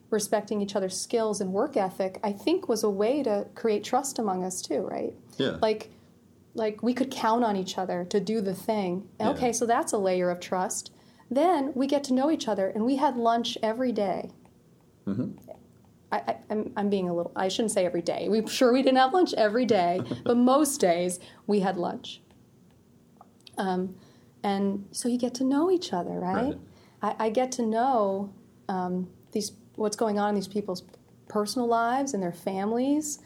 respecting 0.10 0.62
each 0.62 0.75
other's 0.75 1.00
skills 1.00 1.41
and 1.41 1.51
work 1.51 1.77
ethic. 1.77 2.19
I 2.24 2.31
think 2.31 2.67
was 2.67 2.84
a 2.84 2.89
way 2.89 3.24
to 3.24 3.48
create 3.55 3.84
trust 3.84 4.19
among 4.19 4.43
us 4.43 4.62
too, 4.62 4.81
right? 4.81 5.13
Yeah. 5.38 5.57
Like 5.62 5.91
like 6.53 6.81
we 6.81 6.93
could 6.93 7.12
count 7.12 7.43
on 7.43 7.55
each 7.55 7.77
other 7.77 8.05
to 8.05 8.19
do 8.19 8.41
the 8.41 8.55
thing. 8.55 9.07
Yeah. 9.19 9.29
Okay, 9.29 9.53
so 9.53 9.65
that's 9.65 9.93
a 9.93 9.98
layer 9.98 10.29
of 10.29 10.39
trust. 10.39 10.91
Then 11.29 11.72
we 11.75 11.88
get 11.88 12.03
to 12.05 12.13
know 12.13 12.31
each 12.31 12.48
other, 12.48 12.67
and 12.67 12.86
we 12.86 12.96
had 12.98 13.17
lunch 13.17 13.57
every 13.62 13.91
day. 13.91 14.31
I, 16.12 16.17
I, 16.19 16.38
I'm, 16.50 16.72
I'm 16.77 16.89
being 16.89 17.10
a 17.10 17.13
little. 17.13 17.31
I 17.36 17.50
shouldn't 17.50 17.72
say 17.72 17.86
every 17.86 18.01
day. 18.01 18.27
We 18.29 18.48
sure 18.48 18.72
we 18.72 18.81
didn't 18.81 18.98
have 18.98 19.13
lunch 19.13 19.34
every 19.34 19.65
day, 19.65 20.01
but 20.24 20.38
most 20.38 20.79
days 20.79 21.19
we 21.48 21.60
had 21.60 21.77
lunch. 21.77 22.22
Um, 23.57 23.96
and 24.43 24.88
so 24.91 25.10
you 25.10 25.17
get 25.17 25.34
to 25.36 25.43
know 25.43 25.69
each 25.72 25.91
other, 25.93 26.12
right? 26.12 26.53
I, 27.01 27.15
I 27.25 27.29
get 27.29 27.51
to 27.53 27.63
know 27.65 28.34
um, 28.69 29.10
these 29.31 29.51
what's 29.75 29.98
going 29.98 30.17
on 30.19 30.29
in 30.29 30.36
these 30.36 30.48
people's 30.48 30.84
personal 31.27 31.67
lives 31.67 32.13
and 32.13 32.24
their 32.24 32.31
families. 32.31 33.19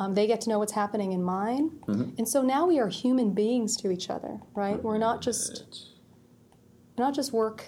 Um, 0.00 0.14
they 0.14 0.28
get 0.28 0.40
to 0.42 0.48
know 0.50 0.60
what's 0.60 0.72
happening 0.72 1.10
in 1.12 1.22
mine, 1.24 1.72
and 2.18 2.28
so 2.28 2.40
now 2.40 2.66
we 2.66 2.78
are 2.78 2.86
human 2.88 3.32
beings 3.34 3.76
to 3.78 3.90
each 3.90 4.10
other, 4.10 4.38
right? 4.54 4.80
We're 4.80 4.96
not 4.98 5.20
just 5.22 5.64
not 6.98 7.14
just 7.14 7.32
work 7.32 7.64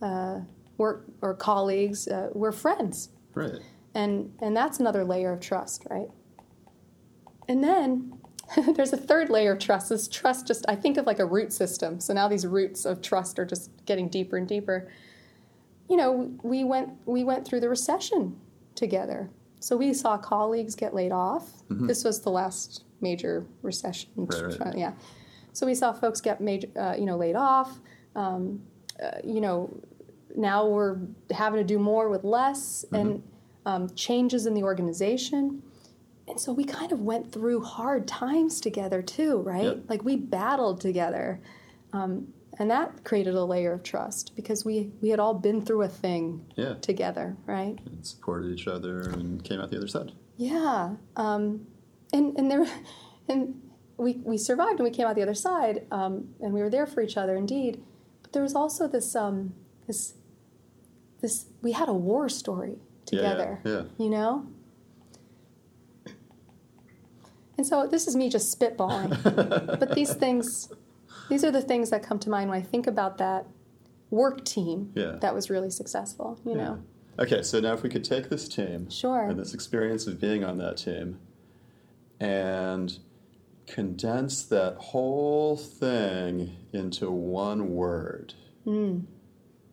uh, 0.00 0.40
work 0.78 1.04
or 1.20 1.34
colleagues. 1.34 2.08
Uh, 2.08 2.30
we're 2.32 2.52
friends 2.52 3.10
Right. 3.34 3.60
and 3.94 4.32
and 4.40 4.56
that's 4.56 4.80
another 4.80 5.04
layer 5.04 5.32
of 5.32 5.40
trust 5.40 5.86
right 5.90 6.08
and 7.48 7.62
then 7.62 8.18
there's 8.76 8.92
a 8.92 8.96
third 8.96 9.30
layer 9.30 9.52
of 9.52 9.58
trust. 9.60 9.88
This 9.88 10.08
trust 10.08 10.46
just, 10.46 10.64
I 10.68 10.74
think 10.74 10.96
of 10.98 11.06
like 11.06 11.20
a 11.20 11.24
root 11.24 11.52
system. 11.52 12.00
So 12.00 12.12
now 12.12 12.28
these 12.28 12.46
roots 12.46 12.84
of 12.84 13.00
trust 13.00 13.38
are 13.38 13.46
just 13.46 13.70
getting 13.86 14.08
deeper 14.08 14.36
and 14.36 14.46
deeper. 14.46 14.90
You 15.88 15.96
know, 15.96 16.30
we 16.42 16.62
went 16.64 16.90
we 17.06 17.24
went 17.24 17.46
through 17.46 17.60
the 17.60 17.68
recession 17.68 18.36
together. 18.74 19.30
So 19.60 19.76
we 19.76 19.94
saw 19.94 20.18
colleagues 20.18 20.74
get 20.74 20.92
laid 20.92 21.12
off. 21.12 21.62
This 21.70 22.04
was 22.04 22.20
the 22.20 22.30
last 22.30 22.84
major 23.00 23.46
recession. 23.62 24.10
Right, 24.16 24.58
right. 24.58 24.76
Yeah. 24.76 24.92
So 25.52 25.64
we 25.66 25.74
saw 25.74 25.92
folks 25.92 26.20
get 26.20 26.40
major, 26.40 26.68
uh, 26.76 26.94
you 26.98 27.06
know, 27.06 27.16
laid 27.16 27.36
off. 27.36 27.80
Um, 28.14 28.62
uh, 29.02 29.18
you 29.24 29.40
know, 29.40 29.74
now 30.36 30.66
we're 30.66 30.98
having 31.30 31.58
to 31.60 31.64
do 31.64 31.78
more 31.78 32.08
with 32.08 32.24
less, 32.24 32.84
and 32.92 33.22
um, 33.66 33.88
changes 33.94 34.46
in 34.46 34.54
the 34.54 34.62
organization. 34.62 35.62
And 36.28 36.40
so 36.40 36.52
we 36.52 36.64
kind 36.64 36.92
of 36.92 37.00
went 37.00 37.32
through 37.32 37.62
hard 37.62 38.06
times 38.06 38.60
together 38.60 39.02
too, 39.02 39.38
right? 39.40 39.64
Yep. 39.64 39.78
Like 39.88 40.04
we 40.04 40.16
battled 40.16 40.80
together, 40.80 41.40
um, 41.92 42.28
and 42.58 42.70
that 42.70 43.02
created 43.04 43.34
a 43.34 43.44
layer 43.44 43.72
of 43.72 43.82
trust 43.82 44.32
because 44.36 44.64
we 44.64 44.90
we 45.00 45.08
had 45.08 45.18
all 45.20 45.34
been 45.34 45.60
through 45.64 45.82
a 45.82 45.88
thing 45.88 46.44
Yeah. 46.56 46.74
together, 46.80 47.36
right? 47.46 47.78
And 47.86 48.06
supported 48.06 48.52
each 48.52 48.68
other 48.68 49.00
and 49.00 49.42
came 49.42 49.60
out 49.60 49.70
the 49.70 49.76
other 49.78 49.88
side. 49.88 50.12
Yeah, 50.36 50.94
um, 51.16 51.66
and 52.12 52.38
and 52.38 52.50
there, 52.50 52.66
and 53.28 53.60
we 53.96 54.20
we 54.24 54.38
survived 54.38 54.78
and 54.80 54.84
we 54.84 54.90
came 54.90 55.06
out 55.06 55.16
the 55.16 55.22
other 55.22 55.34
side, 55.34 55.86
um, 55.90 56.28
and 56.40 56.52
we 56.54 56.60
were 56.62 56.70
there 56.70 56.86
for 56.86 57.00
each 57.02 57.16
other 57.16 57.36
indeed. 57.36 57.82
There 58.32 58.42
was 58.42 58.54
also 58.54 58.88
this 58.88 59.14
um, 59.14 59.54
this 59.86 60.14
this 61.20 61.46
we 61.62 61.72
had 61.72 61.88
a 61.88 61.92
war 61.92 62.28
story 62.28 62.78
Yeah, 63.10 63.20
yeah, 63.20 63.28
together. 63.28 63.60
yeah. 63.64 63.82
You 64.04 64.10
know. 64.10 64.46
And 67.58 67.66
so 67.66 67.86
this 67.86 68.06
is 68.08 68.16
me 68.16 68.28
just 68.28 68.58
spitballing, 68.58 69.10
but 69.78 69.94
these 69.94 70.14
things, 70.14 70.72
these 71.28 71.44
are 71.44 71.50
the 71.50 71.60
things 71.60 71.90
that 71.90 72.02
come 72.02 72.18
to 72.20 72.30
mind 72.30 72.50
when 72.50 72.58
I 72.58 72.62
think 72.62 72.86
about 72.86 73.18
that 73.18 73.46
work 74.10 74.44
team 74.44 74.90
Yeah. 74.94 75.16
that 75.20 75.34
was 75.34 75.50
really 75.50 75.70
successful. 75.70 76.38
You 76.44 76.54
know. 76.54 76.82
Okay, 77.18 77.42
so 77.42 77.60
now 77.60 77.74
if 77.74 77.82
we 77.82 77.90
could 77.90 78.04
take 78.04 78.30
this 78.30 78.48
team 78.48 78.88
Sure. 78.90 79.24
and 79.28 79.38
this 79.38 79.52
experience 79.52 80.06
of 80.06 80.18
being 80.18 80.44
on 80.44 80.56
that 80.58 80.78
team 80.78 81.18
and 82.18 82.98
condense 83.66 84.42
that 84.44 84.76
whole 84.76 85.56
thing 85.56 86.56
into 86.72 87.10
one 87.10 87.70
word. 87.74 88.34
Hmm. 88.64 89.00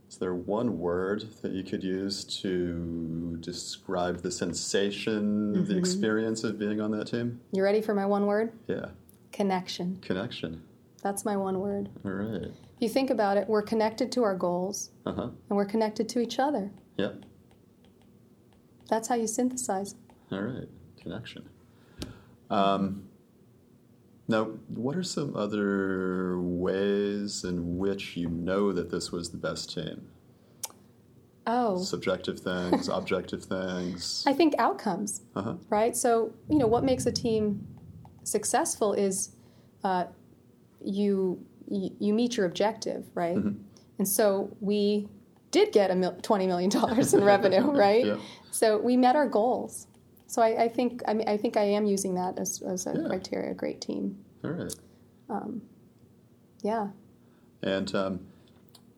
Is 0.09 0.17
there 0.17 0.33
one 0.33 0.79
word 0.79 1.23
that 1.43 1.51
you 1.51 1.63
could 1.63 1.83
use 1.83 2.23
to 2.41 3.37
describe 3.41 4.21
the 4.21 4.31
sensation, 4.31 5.53
Mm-hmm. 5.53 5.65
the 5.65 5.77
experience 5.77 6.43
of 6.43 6.57
being 6.57 6.81
on 6.81 6.91
that 6.91 7.05
team? 7.05 7.39
You 7.51 7.61
ready 7.63 7.81
for 7.81 7.93
my 7.93 8.05
one 8.07 8.25
word? 8.25 8.51
Yeah, 8.67 8.87
Connection. 9.31 9.99
connection. 10.01 10.63
That's 11.03 11.23
my 11.25 11.37
one 11.37 11.59
word. 11.59 11.89
All 12.03 12.11
right. 12.11 12.41
If 12.47 12.81
you 12.81 12.89
think 12.89 13.09
about 13.11 13.37
it, 13.37 13.47
we're 13.47 13.61
connected 13.61 14.11
to 14.13 14.23
our 14.23 14.35
goals 14.35 14.89
Uh 15.05 15.13
huh. 15.13 15.21
and 15.49 15.57
we're 15.57 15.65
connected 15.65 16.09
to 16.09 16.19
each 16.19 16.39
other. 16.39 16.71
Yep. 16.97 17.23
That's 18.89 19.07
how 19.07 19.15
you 19.15 19.27
synthesize. 19.27 19.93
All 20.31 20.41
right, 20.41 20.67
connection. 20.99 21.47
Um, 22.49 23.08
now, 24.29 24.45
what 24.67 24.95
are 24.95 25.03
some 25.03 25.35
other 25.35 26.39
ways 26.39 27.43
in 27.43 27.77
which 27.79 28.15
you 28.15 28.29
know 28.29 28.71
that 28.71 28.91
this 28.91 29.11
was 29.11 29.31
the 29.31 29.37
best 29.37 29.73
team? 29.73 30.07
Oh, 31.47 31.81
Subjective 31.83 32.39
things, 32.39 32.87
objective 32.93 33.43
things. 33.43 34.23
I 34.27 34.33
think 34.33 34.53
outcomes, 34.59 35.21
Uh 35.35 35.41
huh. 35.41 35.53
right? 35.69 35.97
So, 35.97 36.31
you 36.47 36.59
know, 36.59 36.67
what 36.67 36.83
makes 36.83 37.07
a 37.07 37.11
team 37.11 37.67
successful 38.23 38.93
is 38.93 39.31
uh, 39.83 40.05
you, 40.83 41.43
you 41.67 41.89
you 41.99 42.13
meet 42.13 42.37
your 42.37 42.45
objective, 42.45 43.05
right? 43.15 43.37
And 43.97 44.07
so 44.07 44.55
we 44.61 45.07
did 45.51 45.71
get 45.71 45.89
a 45.89 45.95
mil- 45.95 46.17
twenty 46.21 46.45
million 46.45 46.69
dollars 46.69 47.13
in 47.15 47.23
revenue, 47.23 47.71
right? 47.85 48.05
Yeah. 48.05 48.17
So 48.51 48.77
we 48.77 48.95
met 48.95 49.15
our 49.15 49.27
goals. 49.27 49.87
So 50.29 50.43
I, 50.43 50.65
I 50.65 50.69
think 50.69 51.01
I, 51.07 51.13
mean, 51.15 51.27
I 51.27 51.37
think 51.37 51.57
I 51.57 51.63
am 51.63 51.85
using 51.85 52.13
that 52.13 52.37
as, 52.37 52.61
as 52.61 52.85
a 52.85 52.93
Yeah. 52.93 53.07
criteria. 53.07 53.53
Great 53.55 53.81
team, 53.81 54.23
All 54.43 54.51
right. 54.51 54.75
yeah. 56.61 56.89
And 57.63 57.93
um, 57.95 58.19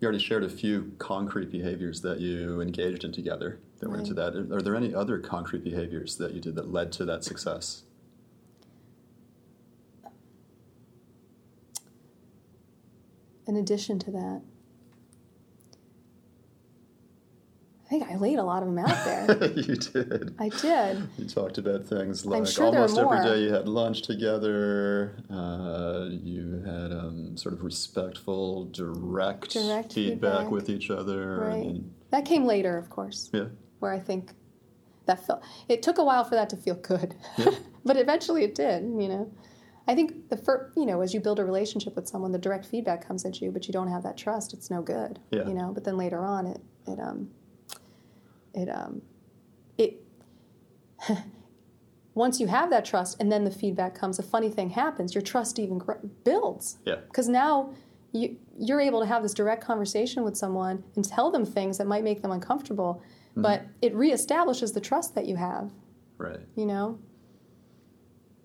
you 0.02 0.08
already 0.08 0.20
shared 0.22 0.44
a 0.44 0.50
few 0.50 0.92
concrete 0.98 1.50
behaviors 1.50 2.02
that 2.02 2.20
you 2.20 2.60
engaged 2.60 3.06
in 3.06 3.14
together 3.14 3.60
that 3.80 3.90
went 3.90 4.02
into 4.02 4.14
that. 4.16 4.36
Are 4.52 4.62
there 4.62 4.76
any 4.76 4.94
other 4.94 5.20
concrete 5.20 5.64
behaviors 5.64 6.18
that 6.18 6.34
you 6.34 6.42
did 6.42 6.56
that 6.56 6.70
led 6.70 6.92
to 6.94 7.06
that 7.06 7.24
success? 7.24 7.84
In 13.48 13.56
addition 13.56 14.00
to 14.00 14.12
that, 14.12 14.42
I 17.81 17.81
think 17.92 18.10
I 18.10 18.16
laid 18.16 18.40
a 18.40 18.44
lot 18.44 18.64
of 18.64 18.70
them 18.70 18.80
out 18.80 19.04
there. 19.06 19.52
you 19.56 19.76
did. 19.76 20.34
I 20.40 20.48
did. 20.48 21.10
You 21.18 21.28
talked 21.28 21.58
about 21.58 21.86
things 21.86 22.26
like 22.26 22.48
sure 22.48 22.68
almost 22.68 22.98
every 22.98 23.22
day 23.22 23.42
you 23.44 23.54
had 23.54 23.68
lunch 23.68 24.02
together. 24.04 25.22
Uh, 25.30 26.08
you 26.10 26.64
had 26.66 26.94
um, 26.94 27.36
sort 27.36 27.54
of 27.54 27.64
respectful, 27.64 28.66
direct, 28.72 29.52
Direct 29.52 29.92
feedback, 29.94 30.32
feedback. 30.40 30.52
with 30.52 30.70
each 30.70 30.90
other. 30.90 31.40
Right. 31.42 31.66
and- 31.66 31.94
That 32.12 32.24
came 32.24 32.46
later, 32.46 32.78
of 32.78 32.90
course, 32.90 33.30
yeah. 33.34 33.48
where 33.80 33.92
I 33.92 34.00
think 34.00 34.32
that 35.06 35.28
felt. 35.28 35.44
It 35.68 35.84
took 35.84 35.98
a 35.98 36.04
while 36.04 36.24
for 36.24 36.36
that 36.36 36.50
to 36.52 36.56
feel 36.56 36.76
good, 36.76 37.14
yeah. 37.38 37.52
but 37.86 37.98
eventually 37.98 38.46
it 38.46 38.56
did. 38.56 38.84
You 38.84 39.10
know, 39.10 39.34
I 39.86 39.96
think 39.96 40.30
the 40.30 40.38
first, 40.38 40.78
you 40.78 40.86
know, 40.86 41.02
as 41.02 41.14
you 41.14 41.20
build 41.20 41.40
a 41.40 41.44
relationship 41.46 41.98
with 41.98 42.08
someone, 42.08 42.32
the 42.32 42.40
direct 42.40 42.66
feedback 42.66 43.06
comes 43.06 43.26
at 43.26 43.42
you, 43.42 43.52
but 43.52 43.68
you 43.68 43.74
don't 43.74 43.90
have 43.90 44.04
that 44.04 44.16
trust. 44.18 44.54
It's 44.54 44.72
no 44.72 44.82
good. 44.82 45.20
Yeah. 45.32 45.46
You 45.46 45.54
know, 45.56 45.72
but 45.74 45.84
then 45.84 45.98
later 45.98 46.24
on, 46.24 46.48
it 46.48 46.62
it 46.88 46.98
um 47.00 47.30
it 48.54 48.68
um 48.70 49.02
it. 49.78 50.02
Once 52.14 52.42
you 52.42 52.48
have 52.48 52.70
that 52.70 52.84
trust, 52.84 53.16
and 53.22 53.32
then 53.32 53.46
the 53.46 53.52
feedback 53.52 53.96
comes, 53.96 54.20
a 54.20 54.24
funny 54.24 54.50
thing 54.50 54.70
happens. 54.72 55.16
Your 55.16 55.22
trust 55.22 55.58
even 55.60 55.78
gr- 55.78 55.94
builds. 56.26 56.78
Yeah. 56.86 56.96
because 57.08 57.30
now 57.30 57.74
you, 58.12 58.36
you're 58.60 58.82
able 58.82 59.00
to 59.00 59.06
have 59.06 59.24
this 59.24 59.34
direct 59.34 59.64
conversation 59.64 60.24
with 60.26 60.36
someone 60.36 60.84
and 60.98 61.06
tell 61.08 61.32
them 61.32 61.46
things 61.46 61.78
that 61.78 61.88
might 61.88 62.04
make 62.04 62.22
them 62.22 62.32
uncomfortable 62.32 63.02
but 63.38 63.64
it 63.82 63.96
reestablishes 63.96 64.74
the 64.74 64.82
trust 64.82 65.16
that 65.16 65.26
you 65.26 65.38
have 65.38 65.72
Right. 66.18 66.42
you 66.58 66.66
know 66.66 67.00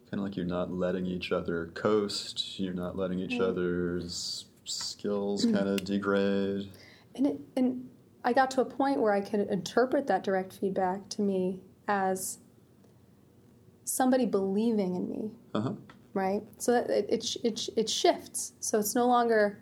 Kind 0.08 0.20
of 0.20 0.20
like 0.20 0.36
you're 0.36 0.46
not 0.46 0.70
letting 0.72 1.04
each 1.04 1.32
other 1.32 1.72
coast. 1.74 2.60
You're 2.60 2.72
not 2.72 2.96
letting 2.96 3.18
each 3.18 3.40
other's 3.40 4.44
skills 4.64 5.44
Mm. 5.44 5.54
kind 5.54 5.68
of 5.68 5.84
degrade. 5.84 6.70
and 7.16 7.26
it, 7.26 7.40
and 7.56 7.88
i 8.26 8.32
got 8.32 8.50
to 8.50 8.60
a 8.60 8.64
point 8.64 9.00
where 9.00 9.14
i 9.14 9.20
could 9.20 9.48
interpret 9.48 10.06
that 10.06 10.22
direct 10.22 10.52
feedback 10.52 11.08
to 11.08 11.22
me 11.22 11.60
as 11.88 12.38
somebody 13.84 14.26
believing 14.26 14.94
in 14.96 15.08
me 15.08 15.30
Uh 15.54 15.60
huh. 15.60 15.72
right 16.12 16.42
so 16.58 16.72
that 16.72 16.90
it, 16.90 17.06
it, 17.08 17.36
it, 17.44 17.68
it 17.76 17.88
shifts 17.90 18.52
so 18.60 18.78
it's 18.78 18.94
no 18.94 19.06
longer 19.06 19.58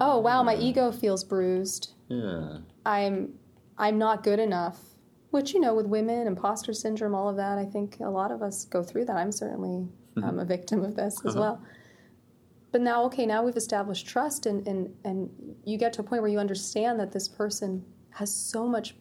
oh 0.00 0.18
wow 0.18 0.42
my 0.42 0.56
ego 0.56 0.90
feels 0.90 1.22
bruised 1.24 1.92
Yeah. 2.08 2.58
I'm 2.86 3.34
I'm 3.78 3.98
not 3.98 4.22
good 4.24 4.38
enough. 4.40 4.78
Which 5.30 5.54
you 5.54 5.60
know, 5.60 5.74
with 5.74 5.86
women, 5.86 6.26
imposter 6.26 6.72
syndrome, 6.74 7.14
all 7.14 7.28
of 7.28 7.36
that. 7.36 7.56
I 7.56 7.64
think 7.64 7.98
a 8.00 8.10
lot 8.10 8.30
of 8.32 8.42
us 8.42 8.64
go 8.64 8.82
through 8.82 9.04
that. 9.06 9.16
I'm 9.16 9.30
certainly 9.32 9.88
um, 10.22 10.38
a 10.40 10.44
victim 10.44 10.84
of 10.84 10.96
this 10.96 11.14
as 11.24 11.34
Uh-huh. 11.36 11.40
well. 11.40 11.62
But 12.72 12.80
now, 12.80 13.04
okay, 13.04 13.26
now 13.26 13.42
we've 13.42 13.56
established 13.56 14.06
trust, 14.06 14.46
and 14.46 14.66
and 14.66 14.94
and 15.04 15.30
you 15.64 15.76
get 15.76 15.92
to 15.94 16.00
a 16.00 16.04
point 16.04 16.22
where 16.22 16.30
you 16.30 16.38
understand 16.38 17.00
that 17.00 17.12
this 17.12 17.28
person 17.28 17.84
has 18.10 18.34
so 18.34 18.66
much 18.66 18.94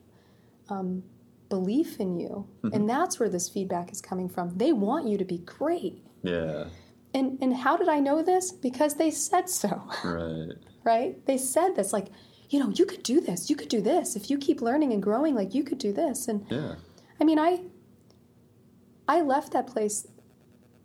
um, 0.69 1.03
belief 1.49 1.99
in 1.99 2.19
you, 2.19 2.47
and 2.73 2.89
that's 2.89 3.19
where 3.19 3.29
this 3.29 3.49
feedback 3.49 3.91
is 3.91 4.01
coming 4.01 4.29
from. 4.29 4.57
They 4.57 4.73
want 4.73 5.07
you 5.07 5.17
to 5.17 5.25
be 5.25 5.39
great. 5.39 6.03
Yeah. 6.23 6.65
And 7.13 7.37
and 7.41 7.55
how 7.55 7.77
did 7.77 7.89
I 7.89 7.99
know 7.99 8.21
this? 8.21 8.51
Because 8.51 8.95
they 8.95 9.11
said 9.11 9.49
so. 9.49 9.83
Right. 10.03 10.57
right? 10.83 11.25
They 11.25 11.37
said 11.37 11.75
this, 11.75 11.93
like, 11.93 12.07
you 12.49 12.59
know, 12.59 12.69
you 12.69 12.85
could 12.85 13.03
do 13.03 13.21
this, 13.21 13.49
you 13.49 13.55
could 13.55 13.69
do 13.69 13.81
this. 13.81 14.15
If 14.15 14.29
you 14.29 14.37
keep 14.37 14.61
learning 14.61 14.93
and 14.93 15.01
growing, 15.03 15.35
like, 15.35 15.53
you 15.53 15.63
could 15.63 15.77
do 15.77 15.93
this. 15.93 16.27
And 16.27 16.45
Yeah. 16.49 16.75
I 17.19 17.23
mean, 17.23 17.37
I, 17.37 17.61
I 19.07 19.21
left 19.21 19.53
that 19.53 19.67
place 19.67 20.07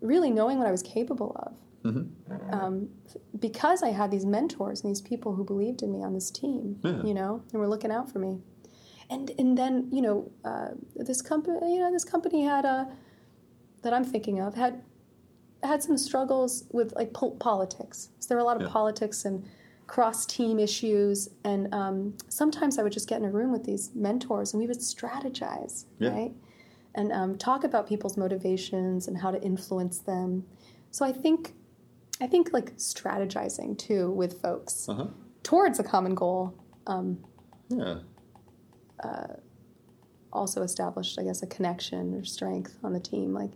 really 0.00 0.30
knowing 0.30 0.58
what 0.58 0.66
I 0.66 0.70
was 0.70 0.82
capable 0.82 1.36
of. 1.36 1.56
Um, 1.84 2.88
because 3.38 3.82
I 3.82 3.90
had 3.90 4.10
these 4.10 4.24
mentors 4.24 4.82
and 4.82 4.90
these 4.90 5.02
people 5.02 5.34
who 5.34 5.44
believed 5.44 5.82
in 5.82 5.92
me 5.92 6.02
on 6.02 6.14
this 6.14 6.30
team, 6.30 6.78
Yeah. 6.82 7.02
you 7.02 7.14
know, 7.14 7.42
and 7.52 7.60
were 7.60 7.68
looking 7.68 7.90
out 7.90 8.10
for 8.10 8.18
me. 8.18 8.40
And 9.10 9.30
and 9.38 9.56
then 9.58 9.88
you 9.92 10.00
know, 10.00 10.30
uh, 10.44 10.68
this 10.96 11.20
company, 11.20 11.74
you 11.74 11.80
know, 11.80 11.92
this 11.92 12.04
company 12.04 12.42
had 12.44 12.64
a 12.64 12.88
that 13.82 13.92
I'm 13.92 14.04
thinking 14.04 14.40
of 14.40 14.54
had 14.54 14.82
had 15.62 15.82
some 15.82 15.96
struggles 15.98 16.64
with 16.72 16.94
like 16.94 17.12
pol- 17.12 17.36
politics. 17.36 18.08
So 18.18 18.28
there 18.28 18.36
were 18.38 18.42
a 18.42 18.46
lot 18.46 18.56
of 18.56 18.62
Yeah. 18.62 18.68
politics 18.68 19.24
and 19.26 19.44
cross 19.86 20.24
team 20.24 20.58
issues, 20.58 21.28
and 21.44 21.72
um, 21.74 22.14
sometimes 22.28 22.78
I 22.78 22.82
would 22.82 22.92
just 22.92 23.06
get 23.08 23.18
in 23.20 23.26
a 23.26 23.30
room 23.30 23.52
with 23.52 23.64
these 23.64 23.90
mentors 23.94 24.54
and 24.54 24.60
we 24.60 24.66
would 24.66 24.78
strategize, 24.78 25.84
Yeah. 25.98 26.10
right? 26.10 26.34
and 26.96 27.10
um, 27.12 27.36
talk 27.36 27.64
about 27.64 27.88
people's 27.88 28.16
motivations 28.16 29.08
and 29.08 29.18
how 29.18 29.30
to 29.32 29.42
influence 29.42 29.98
them. 29.98 30.44
So 30.92 31.04
I 31.04 31.10
think, 31.10 31.52
I 32.21 32.26
think 32.26 32.52
like 32.52 32.76
strategizing 32.76 33.76
too 33.76 34.11
with 34.12 34.40
folks 34.40 34.88
Uh 34.88 34.94
huh. 34.94 35.06
towards 35.42 35.78
a 35.78 35.83
common 35.85 36.14
goal 36.14 36.54
um, 36.87 37.18
Yeah. 37.68 37.99
also 40.33 40.62
established, 40.62 41.18
I 41.18 41.23
guess, 41.23 41.42
a 41.42 41.47
connection 41.47 42.14
or 42.14 42.25
strength 42.25 42.76
on 42.83 42.92
the 42.92 43.00
team. 43.00 43.33
Like, 43.33 43.52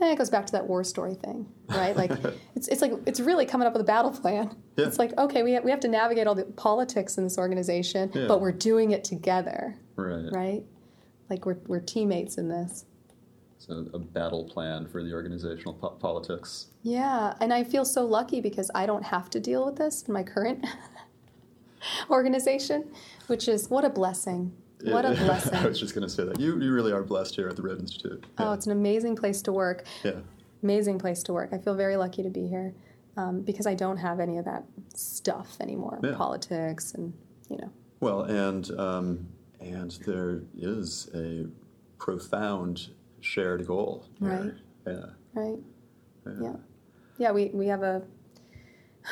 eh, 0.00 0.10
it 0.12 0.18
goes 0.18 0.28
back 0.30 0.44
to 0.46 0.52
that 0.52 0.66
war 0.66 0.82
story 0.82 1.14
thing, 1.14 1.46
right? 1.68 1.96
Like, 1.96 2.10
it's, 2.56 2.66
it's 2.68 2.80
like 2.82 2.92
it's 3.06 3.20
really 3.20 3.46
coming 3.46 3.66
up 3.66 3.72
with 3.74 3.82
a 3.82 3.84
battle 3.84 4.10
plan. 4.10 4.56
Yeah. 4.76 4.86
It's 4.86 4.98
like, 4.98 5.16
okay, 5.18 5.42
we 5.42 5.52
have, 5.52 5.64
we 5.64 5.70
have 5.70 5.80
to 5.80 5.88
navigate 5.88 6.26
all 6.26 6.34
the 6.34 6.44
politics 6.44 7.16
in 7.18 7.24
this 7.24 7.38
organization, 7.38 8.10
Yeah. 8.14 8.26
but 8.26 8.40
we're 8.40 8.52
doing 8.52 8.90
it 8.90 9.04
together, 9.04 9.76
Right. 9.96 10.32
right? 10.32 10.62
Like 11.30 11.46
we're 11.46 11.58
we're 11.66 11.80
teammates 11.80 12.38
in 12.38 12.48
this. 12.48 12.84
So 13.58 13.86
a 13.92 13.98
battle 13.98 14.44
plan 14.44 14.86
for 14.86 15.02
the 15.02 15.12
organizational 15.12 15.74
po- 15.74 15.90
politics. 15.90 16.68
Yeah, 16.82 17.34
and 17.40 17.52
I 17.52 17.64
feel 17.64 17.84
so 17.84 18.04
lucky 18.06 18.40
because 18.40 18.70
I 18.74 18.86
don't 18.86 19.02
have 19.04 19.28
to 19.30 19.40
deal 19.40 19.66
with 19.66 19.76
this 19.76 20.02
in 20.04 20.14
my 20.14 20.22
current 20.22 20.64
organization, 22.10 22.84
which 23.26 23.48
is 23.48 23.68
what 23.68 23.84
a 23.84 23.90
blessing. 23.90 24.52
What 24.84 25.04
a 25.04 25.10
blessing. 25.24 25.54
I 25.54 25.66
was 25.66 25.80
just 25.80 25.94
going 25.94 26.06
to 26.06 26.12
say 26.12 26.24
that. 26.24 26.38
You, 26.38 26.60
you 26.60 26.72
really 26.72 26.92
are 26.92 27.02
blessed 27.02 27.34
here 27.34 27.48
at 27.48 27.56
the 27.56 27.62
Broad 27.62 27.80
Institute. 27.80 28.24
Oh, 28.38 28.52
it's 28.52 28.66
an 28.66 28.72
amazing 28.72 29.16
place 29.16 29.42
to 29.42 29.52
work. 29.52 29.84
yeah. 30.04 30.12
Amazing 30.62 30.98
place 30.98 31.22
to 31.24 31.32
work. 31.32 31.50
I 31.52 31.58
feel 31.58 31.74
very 31.74 31.96
lucky 31.96 32.22
to 32.24 32.30
be 32.30 32.48
here 32.48 32.74
um, 33.16 33.42
because 33.42 33.64
I 33.66 33.74
don't 33.74 33.96
have 33.96 34.18
any 34.18 34.38
of 34.38 34.44
that 34.44 34.64
stuff 34.92 35.56
anymore, 35.60 36.00
Yeah. 36.02 36.14
politics 36.16 36.94
and 36.94 37.12
you 37.48 37.58
know. 37.58 37.70
Well, 38.00 38.22
and 38.22 38.68
um, 38.72 39.28
and 39.60 39.92
there 40.04 40.42
is 40.56 41.08
a 41.14 41.46
profound 41.98 42.88
shared 43.20 43.66
goal. 43.66 44.06
here. 44.18 44.60
Yeah. 44.86 44.92
Right. 45.34 45.58
Yeah. 46.26 46.32
Yeah. 46.40 46.56
Yeah. 47.18 47.30
We, 47.32 47.46
we 47.46 47.66
have 47.66 47.82
a 47.82 48.02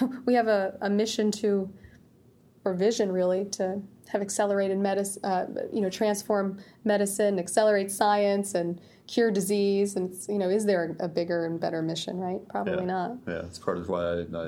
we 0.25 0.35
have 0.35 0.49
a, 0.49 0.77
a 0.81 0.91
mission 0.91 1.31
to 1.33 1.71
or 2.65 2.75
vision 2.75 3.13
really 3.13 3.45
to 3.45 3.81
have 4.09 4.21
accelerated 4.21 4.79
medicine, 4.79 5.25
uh, 5.25 5.47
you 5.73 5.81
know, 5.81 5.91
transform 5.91 6.59
medicine, 6.85 7.39
accelerate 7.39 7.91
science, 7.91 8.55
and 8.55 8.81
cure 9.07 9.31
disease. 9.31 9.97
And 9.97 10.13
it's, 10.13 10.29
you 10.29 10.39
know, 10.39 10.49
is 10.49 10.67
there 10.67 10.97
a 11.01 11.09
bigger 11.09 11.47
and 11.47 11.61
better 11.61 11.81
mission? 11.83 12.19
Right? 12.19 12.47
Probably 12.49 12.75
yeah. 12.75 12.85
not. 12.85 13.19
Yeah, 13.27 13.43
it's 13.45 13.59
part 13.59 13.79
of 13.79 13.89
why 13.89 14.03
I, 14.05 14.43
I, 14.43 14.47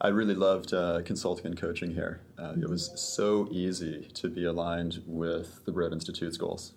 I 0.00 0.08
really 0.08 0.34
loved 0.34 0.72
uh, 0.72 1.02
consulting 1.04 1.46
and 1.46 1.56
coaching 1.56 1.92
here. 1.92 2.20
Uh, 2.38 2.54
it 2.60 2.68
was 2.68 2.92
so 2.94 3.48
easy 3.50 4.08
to 4.14 4.28
be 4.28 4.44
aligned 4.44 5.02
with 5.06 5.64
the 5.64 5.72
Broad 5.72 5.92
Institute's 5.92 6.36
goals. 6.36 6.72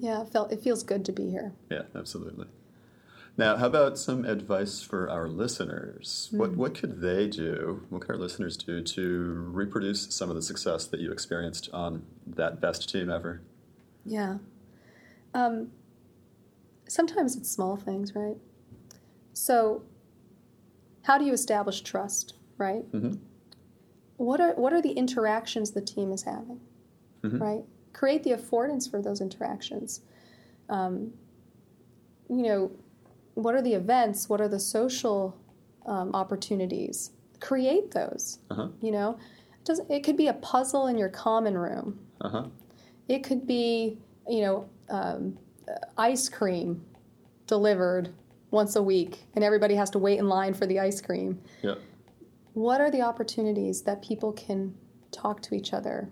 Yeah. 0.00 0.22
It 0.22 0.28
felt 0.28 0.52
it 0.52 0.60
feels 0.62 0.82
good 0.82 1.04
to 1.04 1.12
be 1.12 1.30
here. 1.30 1.52
Yeah, 1.70 1.82
absolutely. 1.94 2.46
Now, 3.36 3.56
how 3.56 3.66
about 3.66 3.96
some 3.96 4.24
advice 4.24 4.82
for 4.82 5.08
our 5.08 5.28
listeners? 5.28 6.28
What, 6.32 6.56
what 6.56 6.74
could 6.74 7.00
they 7.00 7.28
do, 7.28 7.86
what 7.88 8.02
could 8.02 8.10
our 8.10 8.16
listeners 8.18 8.56
do 8.56 8.82
to 8.82 9.32
reproduce 9.52 10.12
some 10.14 10.28
of 10.28 10.36
the 10.36 10.42
success 10.42 10.84
that 10.86 11.00
you 11.00 11.10
experienced 11.12 11.70
on 11.72 12.02
that 12.26 12.60
best 12.60 12.90
team 12.90 13.08
ever? 13.08 13.40
Yeah. 14.04 14.38
Um, 15.32 15.70
sometimes 16.88 17.36
it's 17.36 17.50
small 17.50 17.76
things, 17.76 18.14
right? 18.14 18.36
So, 19.32 19.84
how 21.02 21.16
do 21.16 21.24
you 21.24 21.32
establish 21.32 21.80
trust, 21.82 22.34
right? 22.58 22.90
Mhm. 22.92 23.18
What 24.16 24.40
are 24.40 24.52
what 24.54 24.72
are 24.72 24.82
the 24.82 24.92
interactions 24.92 25.70
the 25.70 25.80
team 25.80 26.12
is 26.12 26.24
having, 26.24 26.60
Mhm. 27.22 27.40
right? 27.40 27.64
Create 27.92 28.22
the 28.22 28.30
affordance 28.30 28.90
for 28.90 29.02
those 29.02 29.20
interactions. 29.20 30.00
Um, 30.68 31.12
you 32.28 32.42
know, 32.42 32.70
what 33.34 33.54
are 33.54 33.62
the 33.62 33.74
events? 33.74 34.28
What 34.28 34.40
are 34.40 34.48
the 34.48 34.60
social 34.60 35.36
um, 35.86 36.14
opportunities? 36.14 37.10
Create 37.40 37.90
those. 37.90 38.38
Uh-huh. 38.50 38.68
You 38.80 38.92
know, 38.92 39.18
it, 39.58 39.64
does, 39.64 39.80
it 39.88 40.04
could 40.04 40.16
be 40.16 40.28
a 40.28 40.34
puzzle 40.34 40.86
in 40.86 40.96
your 40.98 41.08
common 41.08 41.56
room. 41.56 41.98
Uh-huh. 42.20 42.44
It 43.08 43.24
could 43.24 43.46
be, 43.46 43.98
you 44.28 44.42
know, 44.42 44.68
um, 44.88 45.38
ice 45.96 46.28
cream 46.28 46.84
delivered 47.46 48.12
once 48.50 48.76
a 48.76 48.82
week, 48.82 49.24
and 49.34 49.44
everybody 49.44 49.74
has 49.74 49.90
to 49.90 49.98
wait 49.98 50.18
in 50.18 50.28
line 50.28 50.54
for 50.54 50.66
the 50.66 50.78
ice 50.78 51.00
cream. 51.00 51.40
Yeah. 51.62 51.74
What 52.54 52.80
are 52.80 52.90
the 52.90 53.02
opportunities 53.02 53.82
that 53.82 54.02
people 54.02 54.32
can 54.32 54.74
talk 55.12 55.40
to 55.42 55.54
each 55.54 55.72
other 55.72 56.08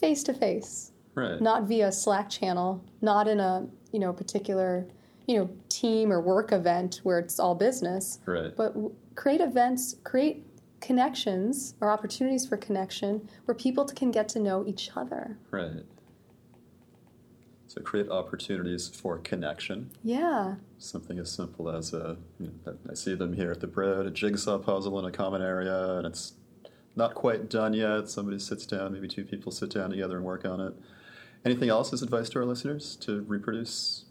face 0.00 0.22
to 0.24 0.34
face, 0.34 0.92
Right. 1.14 1.40
not 1.40 1.64
via 1.64 1.92
Slack 1.92 2.30
channel, 2.30 2.82
not 3.00 3.28
in 3.28 3.38
a 3.40 3.66
you 3.92 3.98
know 4.00 4.12
particular 4.12 4.86
you 5.26 5.38
know 5.38 5.50
team 5.68 6.12
or 6.12 6.20
work 6.20 6.52
event 6.52 7.00
where 7.04 7.18
it's 7.18 7.38
all 7.38 7.54
business, 7.54 8.18
Right. 8.26 8.54
but 8.56 8.74
w- 8.74 8.94
create 9.14 9.40
events, 9.40 9.96
create 10.04 10.46
connections 10.80 11.74
or 11.80 11.90
opportunities 11.90 12.46
for 12.46 12.56
connection 12.56 13.28
where 13.44 13.54
people 13.54 13.84
can 13.84 14.10
get 14.10 14.28
to 14.30 14.40
know 14.40 14.64
each 14.66 14.90
other. 14.96 15.36
Right. 15.50 15.84
So 17.66 17.80
create 17.82 18.08
opportunities 18.08 18.88
for 18.88 19.18
connection. 19.18 19.90
Yeah. 20.02 20.56
Something 20.78 21.18
as 21.20 21.30
simple 21.30 21.68
as 21.68 21.92
a, 21.94 22.16
you 22.40 22.50
know, 22.66 22.74
I 22.90 22.94
see 22.94 23.14
them 23.14 23.34
here 23.34 23.52
at 23.52 23.60
the 23.60 23.68
Broad, 23.68 24.06
a 24.06 24.10
jigsaw 24.10 24.58
puzzle 24.58 24.98
in 24.98 25.04
a 25.04 25.12
common 25.12 25.40
area, 25.42 25.96
and 25.98 26.06
it's 26.06 26.32
not 27.00 27.14
quite 27.14 27.48
done 27.48 27.72
yet. 27.72 28.08
Somebody 28.08 28.38
sits 28.38 28.66
down, 28.66 28.92
maybe 28.92 29.08
two 29.08 29.24
people 29.24 29.50
sit 29.50 29.70
down 29.70 29.90
together 29.90 30.16
and 30.16 30.24
work 30.24 30.44
on 30.44 30.60
it. 30.60 30.74
Anything 31.44 31.70
else 31.70 31.92
as 31.92 32.02
advice 32.02 32.28
to 32.30 32.38
our 32.40 32.44
listeners 32.44 32.96
to 32.96 33.22
reproduce 33.22 34.04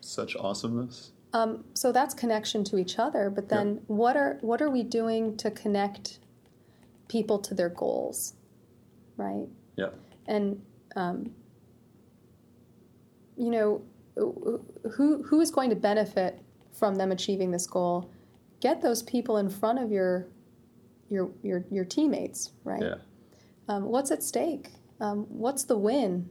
such 0.00 0.36
awesomeness? 0.36 1.10
Um, 1.32 1.64
so 1.74 1.90
that's 1.90 2.14
connection 2.14 2.62
to 2.64 2.78
each 2.78 2.98
other. 2.98 3.28
But 3.28 3.48
then, 3.48 3.80
what 3.88 4.16
are 4.16 4.38
what 4.40 4.62
are 4.62 4.70
we 4.70 4.82
doing 4.82 5.36
to 5.38 5.50
connect 5.50 6.20
people 7.08 7.38
to 7.40 7.54
their 7.54 7.68
goals, 7.68 8.34
right? 9.16 9.46
Yeah. 9.76 9.90
And 10.26 10.62
um, 10.94 11.30
you 13.36 13.50
know, 13.50 13.82
who 14.16 15.22
who 15.24 15.40
is 15.40 15.50
going 15.50 15.70
to 15.70 15.76
benefit 15.76 16.40
from 16.72 16.94
them 16.94 17.10
achieving 17.10 17.50
this 17.50 17.66
goal? 17.66 18.08
Get 18.60 18.80
those 18.80 19.02
people 19.02 19.38
in 19.38 19.50
front 19.50 19.80
of 19.80 19.90
your 19.90 20.28
your 21.08 21.30
your 21.42 21.64
your 21.70 21.84
teammates, 21.84 22.52
right? 22.64 22.82
Yeah. 22.82 22.94
Um, 23.68 23.84
what's 23.84 24.10
at 24.10 24.22
stake? 24.22 24.70
Um, 25.00 25.26
what's 25.28 25.64
the 25.64 25.76
win? 25.78 26.30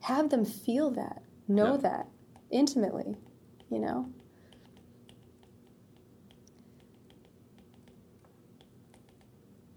Have 0.00 0.30
them 0.30 0.44
feel 0.44 0.90
that, 0.92 1.22
know 1.46 1.72
Yeah. 1.74 1.80
that 1.82 2.08
intimately, 2.50 3.16
you 3.70 3.78
know. 3.78 4.08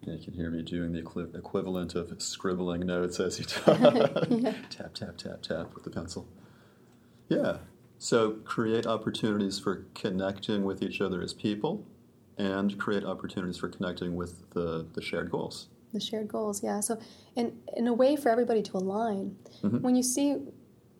Yeah, 0.03 0.15
you 0.15 0.23
can 0.23 0.33
hear 0.33 0.49
me 0.49 0.63
doing 0.63 0.93
the 0.93 0.99
equi- 0.99 1.29
equivalent 1.35 1.93
of 1.93 2.19
scribbling 2.21 2.81
notes 2.87 3.19
as 3.19 3.37
you 3.37 3.45
talk. 3.45 3.77
Tap, 4.69 4.93
tap, 4.95 5.17
tap, 5.17 5.41
tap 5.43 5.73
with 5.75 5.83
the 5.83 5.91
pencil. 5.91 6.27
Yeah. 7.29 7.57
So 7.99 8.31
create 8.43 8.87
opportunities 8.87 9.59
for 9.59 9.85
connecting 9.93 10.63
with 10.63 10.81
each 10.81 11.01
other 11.01 11.21
as 11.21 11.33
people 11.35 11.85
and 12.41 12.77
create 12.79 13.03
opportunities 13.03 13.57
for 13.57 13.69
connecting 13.69 14.15
with 14.15 14.49
the, 14.51 14.87
the 14.93 15.01
shared 15.01 15.29
goals. 15.31 15.67
The 15.93 15.99
shared 15.99 16.27
goals, 16.27 16.63
yeah. 16.63 16.79
So, 16.79 16.99
in 17.35 17.53
in 17.75 17.87
a 17.87 17.93
way 17.93 18.15
for 18.15 18.29
everybody 18.29 18.61
to 18.63 18.77
align. 18.77 19.35
Mm-hmm. 19.61 19.81
When 19.81 19.95
you 19.95 20.03
see 20.03 20.37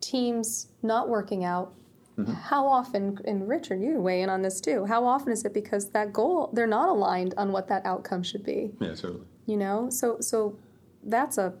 teams 0.00 0.68
not 0.82 1.08
working 1.08 1.44
out, 1.44 1.72
mm-hmm. 2.18 2.32
how 2.32 2.66
often? 2.66 3.18
And 3.24 3.48
Richard, 3.48 3.80
you 3.80 3.98
weigh 4.00 4.20
in 4.20 4.28
on 4.28 4.42
this 4.42 4.60
too. 4.60 4.84
How 4.84 5.04
often 5.04 5.32
is 5.32 5.44
it 5.44 5.54
because 5.54 5.90
that 5.90 6.12
goal 6.12 6.50
they're 6.52 6.66
not 6.66 6.90
aligned 6.90 7.34
on 7.38 7.52
what 7.52 7.68
that 7.68 7.86
outcome 7.86 8.22
should 8.22 8.44
be? 8.44 8.70
Yeah, 8.80 8.94
totally. 8.94 9.24
You 9.46 9.56
know, 9.56 9.88
so 9.88 10.18
so 10.20 10.58
that's 11.02 11.38
a 11.38 11.54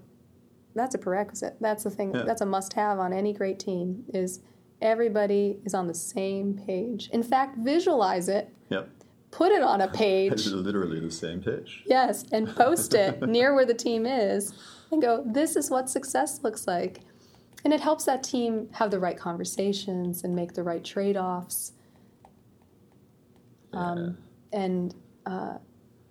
that's 0.74 0.94
a 0.94 0.98
prerequisite. 0.98 1.56
That's 1.60 1.84
the 1.84 1.90
thing. 1.90 2.14
Yeah. 2.14 2.24
That's 2.24 2.42
a 2.42 2.46
must-have 2.46 2.98
on 2.98 3.14
any 3.14 3.32
great 3.32 3.58
team. 3.58 4.04
Is 4.12 4.40
everybody 4.82 5.58
is 5.64 5.72
on 5.72 5.86
the 5.86 5.94
same 5.94 6.60
page. 6.66 7.08
In 7.12 7.22
fact, 7.22 7.56
visualize 7.58 8.28
it, 8.28 8.52
Yep. 8.68 8.88
Put 9.32 9.50
it 9.50 9.62
on 9.62 9.80
a 9.80 9.88
page. 10.02 10.32
It's 10.32 10.46
literally 10.46 11.00
the 11.00 11.10
same 11.10 11.42
page. 11.42 11.82
Yes, 11.86 12.24
and 12.30 12.46
post 12.54 12.94
it 12.94 13.20
near 13.28 13.54
where 13.54 13.66
the 13.66 13.74
team 13.74 14.06
is 14.06 14.54
and 14.92 15.02
go, 15.02 15.24
this 15.26 15.56
is 15.56 15.68
what 15.70 15.90
success 15.90 16.40
looks 16.44 16.68
like. 16.68 17.00
And 17.64 17.72
it 17.72 17.80
helps 17.80 18.04
that 18.04 18.22
team 18.22 18.68
have 18.72 18.90
the 18.90 19.00
right 19.00 19.16
conversations 19.16 20.22
and 20.22 20.34
make 20.34 20.54
the 20.54 20.62
right 20.62 20.84
trade 20.84 21.16
offs. 21.16 21.72
Um, 23.72 24.18
and 24.52 24.94
uh, 25.24 25.54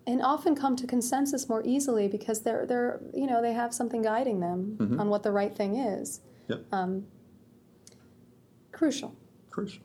and 0.07 0.21
often 0.23 0.55
come 0.55 0.75
to 0.77 0.87
consensus 0.87 1.47
more 1.47 1.61
easily 1.63 2.07
because 2.07 2.41
they're 2.41 2.65
they're 2.65 2.99
you 3.13 3.27
know 3.27 3.39
they 3.39 3.53
have 3.53 3.71
something 3.71 4.01
guiding 4.01 4.39
them 4.39 4.97
on 4.99 5.09
what 5.09 5.21
the 5.21 5.31
right 5.31 5.55
thing 5.55 5.75
is. 5.75 6.21
Yep. 6.47 6.65
Crucial. 8.71 9.13
Crucial. 9.51 9.83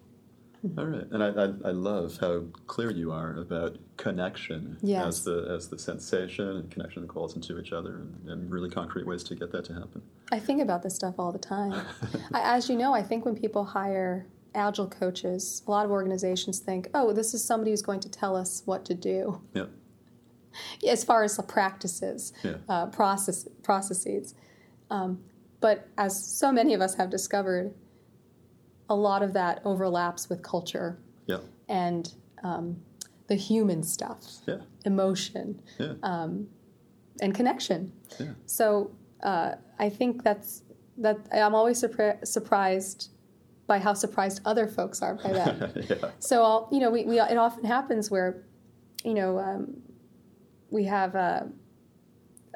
All 0.78 0.84
right, 0.86 1.06
and 1.10 1.22
I, 1.22 1.28
I, 1.28 1.44
I 1.68 1.72
love 1.72 2.18
how 2.20 2.44
clear 2.66 2.90
you 2.90 3.12
are 3.12 3.36
about 3.36 3.78
connection 3.96 4.78
Yes. 4.82 5.06
as 5.06 5.24
the 5.24 5.48
as 5.54 5.68
the 5.68 5.78
sensation 5.78 6.48
and 6.48 6.70
connection 6.70 7.02
that 7.02 7.08
calls 7.08 7.36
into 7.36 7.58
each 7.60 7.72
other, 7.72 7.96
and, 7.96 8.28
and 8.28 8.50
really 8.50 8.70
concrete 8.70 9.06
ways 9.06 9.22
to 9.24 9.34
get 9.34 9.52
that 9.52 9.64
to 9.66 9.74
happen. 9.74 10.02
I 10.32 10.38
think 10.38 10.60
about 10.62 10.82
this 10.82 10.94
stuff 10.94 11.14
all 11.18 11.32
the 11.32 11.38
time. 11.38 11.72
I, 12.34 12.56
as 12.56 12.68
you 12.68 12.76
know, 12.76 12.92
I 12.94 13.02
think 13.02 13.24
when 13.24 13.36
people 13.36 13.64
hire 13.64 14.26
agile 14.54 14.88
coaches, 14.88 15.62
a 15.66 15.70
lot 15.70 15.84
of 15.84 15.90
organizations 15.90 16.58
think, 16.58 16.88
oh, 16.94 17.12
this 17.12 17.34
is 17.34 17.44
somebody 17.44 17.70
who's 17.70 17.82
going 17.82 18.00
to 18.00 18.08
tell 18.10 18.34
us 18.34 18.62
what 18.64 18.84
to 18.86 18.94
do 18.94 19.40
Yeah, 19.54 19.66
as 20.88 21.04
far 21.04 21.22
as 21.24 21.36
the 21.36 21.42
practices, 21.42 22.32
Yeah. 22.42 22.54
uh, 22.68 22.86
process, 22.86 23.46
processes. 23.62 24.34
Um, 24.90 25.20
but 25.60 25.88
as 25.98 26.24
so 26.24 26.50
many 26.52 26.72
of 26.74 26.80
us 26.80 26.94
have 26.94 27.10
discovered, 27.10 27.74
a 28.88 28.94
lot 28.94 29.22
of 29.22 29.32
that 29.32 29.60
overlaps 29.64 30.28
with 30.28 30.42
culture 30.42 30.98
yeah, 31.26 31.38
and 31.68 32.14
um, 32.44 32.76
the 33.28 33.34
human 33.34 33.82
stuff, 33.82 34.24
yeah, 34.46 34.58
emotion, 34.84 35.60
yeah, 35.78 35.94
and 37.20 37.34
connection. 37.34 37.92
yeah. 38.20 38.32
So 38.46 38.90
uh, 39.22 39.52
I 39.78 39.88
think 39.88 40.22
that's 40.22 40.62
that. 40.98 41.18
I'm 41.32 41.54
always 41.54 41.82
surpri- 41.82 42.24
surprised 42.26 43.10
by 43.66 43.78
how 43.78 43.94
surprised 43.94 44.40
other 44.44 44.68
folks 44.68 45.02
are 45.02 45.16
by 45.16 45.32
that. 45.32 45.86
yeah, 45.90 46.10
so 46.20 46.42
I'll, 46.44 46.68
you 46.70 46.78
know, 46.78 46.90
we, 46.90 47.04
we 47.04 47.18
it 47.18 47.36
often 47.36 47.64
happens 47.64 48.10
where, 48.10 48.44
you 49.04 49.14
know, 49.14 49.38
um, 49.38 49.76
we 50.70 50.84
have. 50.84 51.16
Uh, 51.16 51.42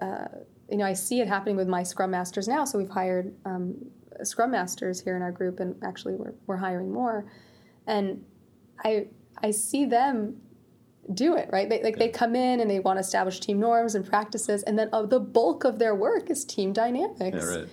uh, 0.00 0.28
you 0.70 0.76
know, 0.76 0.84
I 0.84 0.92
see 0.92 1.20
it 1.20 1.26
happening 1.26 1.56
with 1.56 1.68
my 1.68 1.82
Scrum 1.82 2.12
Masters 2.12 2.46
now. 2.46 2.64
So 2.64 2.78
we've 2.78 2.88
hired 2.88 3.34
um, 3.44 3.74
Scrum 4.24 4.50
Masters 4.52 5.00
here 5.00 5.16
in 5.16 5.22
our 5.22 5.32
group, 5.32 5.60
and 5.60 5.74
actually 5.82 6.14
we're, 6.14 6.34
we're 6.46 6.56
hiring 6.56 6.92
more. 6.92 7.26
And 7.86 8.24
I 8.84 9.08
I 9.42 9.50
see 9.50 9.84
them 9.84 10.36
do 11.14 11.36
it 11.36 11.48
right. 11.52 11.68
They, 11.68 11.82
like 11.82 11.96
they 11.98 12.08
come 12.08 12.36
in 12.36 12.60
and 12.60 12.70
they 12.70 12.80
want 12.80 12.96
to 12.96 13.00
establish 13.00 13.40
team 13.40 13.58
norms 13.58 13.94
and 13.94 14.06
practices, 14.06 14.62
and 14.64 14.78
then 14.78 14.88
uh, 14.92 15.06
the 15.06 15.20
bulk 15.20 15.64
of 15.64 15.78
their 15.78 15.94
work 15.94 16.30
is 16.30 16.44
team 16.44 16.72
dynamics 16.72 17.38
yeah, 17.40 17.56
right. 17.56 17.68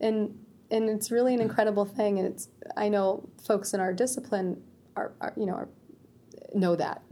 and 0.00 0.38
and 0.70 0.88
it's 0.88 1.10
really 1.10 1.34
an 1.34 1.40
incredible 1.40 1.84
thing 1.84 2.18
and 2.18 2.28
it's 2.28 2.48
i 2.76 2.88
know 2.88 3.28
folks 3.42 3.72
in 3.74 3.80
our 3.80 3.92
discipline 3.92 4.60
are, 4.96 5.12
are 5.20 5.32
you 5.36 5.46
know 5.46 5.54
are, 5.54 5.68
know 6.54 6.76
that 6.76 7.02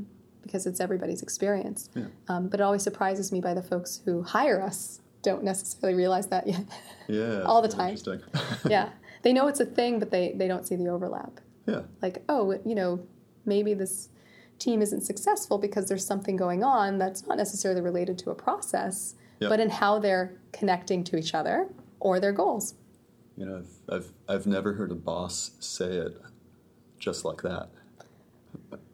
because 0.42 0.66
it's 0.66 0.80
everybody's 0.80 1.22
experience 1.22 1.88
Yeah. 1.94 2.04
um, 2.28 2.48
but 2.48 2.60
it 2.60 2.62
always 2.62 2.82
surprises 2.82 3.32
me 3.32 3.40
by 3.40 3.54
the 3.54 3.62
folks 3.62 4.02
who 4.04 4.22
hire 4.22 4.62
us 4.62 5.00
don't 5.28 5.44
necessarily 5.44 5.94
realize 5.96 6.26
that 6.28 6.46
yet 6.46 6.64
Yeah, 7.08 7.42
All 7.42 7.60
the 7.62 7.68
time. 7.68 7.90
Interesting. 7.96 8.20
yeah 8.76 8.88
they 9.22 9.32
know 9.32 9.46
it's 9.48 9.60
a 9.60 9.66
thing 9.78 9.98
but 9.98 10.10
they, 10.10 10.32
they 10.40 10.48
don't 10.48 10.66
see 10.66 10.76
the 10.76 10.88
overlap 10.88 11.40
yeah, 11.66 11.82
like 12.00 12.22
oh 12.28 12.58
you 12.64 12.74
know 12.80 12.92
maybe 13.44 13.74
this 13.74 14.08
team 14.58 14.80
isn't 14.86 15.02
successful 15.02 15.58
because 15.58 15.88
there's 15.88 16.06
something 16.06 16.36
going 16.36 16.62
on 16.64 16.98
that's 16.98 17.26
not 17.26 17.36
necessarily 17.36 17.80
related 17.80 18.16
to 18.22 18.30
a 18.30 18.34
process 18.34 19.14
Yeah. 19.40 19.48
but 19.50 19.58
in 19.60 19.70
how 19.70 19.98
they're 19.98 20.28
connecting 20.52 21.04
to 21.04 21.16
each 21.16 21.34
other 21.34 21.68
or 22.00 22.20
their 22.20 22.32
goals 22.32 22.74
you 23.38 23.44
know, 23.44 23.56
I've, 23.58 23.94
I've 23.94 24.12
I've 24.32 24.46
never 24.46 24.72
heard 24.78 24.90
a 24.90 24.94
boss 24.94 25.50
say 25.60 25.90
it 26.06 26.14
just 26.98 27.22
like 27.28 27.42
that, 27.42 27.68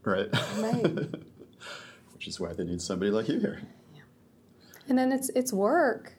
right? 0.04 0.28
Right. 0.58 0.96
Which 2.12 2.26
is 2.26 2.40
why 2.40 2.52
they 2.52 2.64
need 2.64 2.82
somebody 2.82 3.12
like 3.12 3.28
you 3.28 3.38
here. 3.38 3.62
And 4.88 4.98
then 4.98 5.12
it's 5.12 5.28
it's 5.36 5.52
work, 5.52 6.14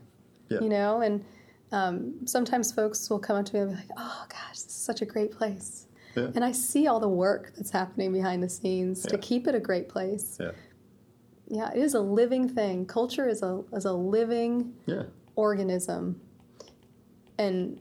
Yeah. 0.53 0.61
you 0.61 0.69
know. 0.69 1.01
And 1.01 1.23
um, 1.71 2.13
sometimes 2.25 2.71
folks 2.71 3.09
will 3.09 3.19
come 3.19 3.37
up 3.37 3.45
to 3.45 3.53
me 3.55 3.59
and 3.61 3.69
be 3.71 3.75
like, 3.77 3.89
"Oh 3.97 4.25
gosh, 4.29 4.51
this 4.53 4.65
is 4.67 4.73
such 4.73 5.01
a 5.01 5.05
great 5.05 5.31
place," 5.31 5.87
Yeah. 6.15 6.29
and 6.35 6.43
I 6.43 6.51
see 6.51 6.87
all 6.87 6.99
the 6.99 7.09
work 7.09 7.53
that's 7.55 7.71
happening 7.71 8.11
behind 8.13 8.43
the 8.43 8.49
scenes 8.49 9.03
to 9.03 9.17
keep 9.17 9.47
it 9.47 9.55
a 9.55 9.59
great 9.59 9.89
place. 9.89 10.37
Yeah. 10.39 10.51
Yeah, 11.47 11.71
it 11.71 11.79
is 11.79 11.93
a 11.93 11.99
living 11.99 12.47
thing. 12.47 12.85
Culture 12.85 13.27
is 13.27 13.41
a 13.43 13.63
is 13.73 13.85
a 13.85 13.93
living 13.93 14.73
Yeah. 14.85 15.03
organism, 15.35 16.21
and 17.37 17.79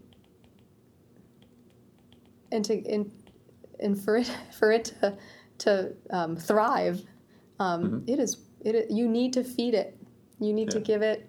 and 2.51 2.65
to 2.65 2.85
and, 2.91 3.11
and 3.81 3.99
for 4.01 4.17
it 4.17 4.31
for 4.59 4.73
it 4.73 4.85
to 5.01 5.17
to 5.59 5.93
um, 6.11 6.37
thrive, 6.37 7.03
um, 7.61 8.03
it 8.07 8.19
is 8.19 8.39
it 8.65 8.91
you 8.91 9.09
need 9.09 9.33
to 9.35 9.45
feed 9.45 9.75
it. 9.75 9.97
You 10.41 10.53
need 10.53 10.71
to 10.71 10.81
give 10.81 11.03
it. 11.03 11.29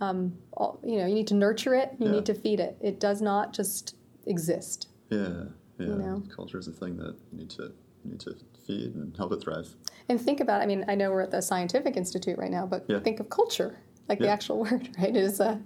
Um, 0.00 0.34
all, 0.54 0.80
you 0.82 0.98
know, 0.98 1.06
you 1.06 1.14
need 1.14 1.26
to 1.28 1.34
nurture 1.34 1.74
it. 1.74 1.90
You 1.98 2.06
Yeah. 2.06 2.12
need 2.12 2.26
to 2.26 2.34
feed 2.34 2.60
it. 2.60 2.76
It 2.80 2.98
does 3.00 3.20
not 3.20 3.52
just 3.52 3.96
exist. 4.26 4.88
Yeah. 5.10 5.44
Yeah. 5.78 5.86
know? 5.96 6.22
Culture 6.34 6.58
is 6.58 6.68
a 6.68 6.72
thing 6.72 6.96
that 6.98 7.14
you 7.32 7.38
need 7.38 7.50
to 7.50 7.72
you 8.04 8.12
need 8.12 8.20
to 8.20 8.34
feed 8.66 8.94
and 8.94 9.14
help 9.16 9.30
it 9.32 9.42
thrive. 9.42 9.74
And 10.08 10.18
think 10.20 10.40
about. 10.40 10.62
I 10.62 10.66
mean, 10.66 10.84
I 10.88 10.94
know 10.94 11.10
we're 11.10 11.20
at 11.20 11.30
the 11.30 11.42
Scientific 11.42 11.96
Institute 11.98 12.38
right 12.38 12.50
now, 12.50 12.64
but 12.66 12.84
Yeah. 12.88 13.00
think 13.00 13.20
of 13.20 13.28
culture, 13.28 13.76
like 14.08 14.18
the 14.18 14.28
actual 14.28 14.58
word, 14.64 14.88
right? 14.98 15.10
It 15.10 15.16
is 15.16 15.38
a 15.40 15.60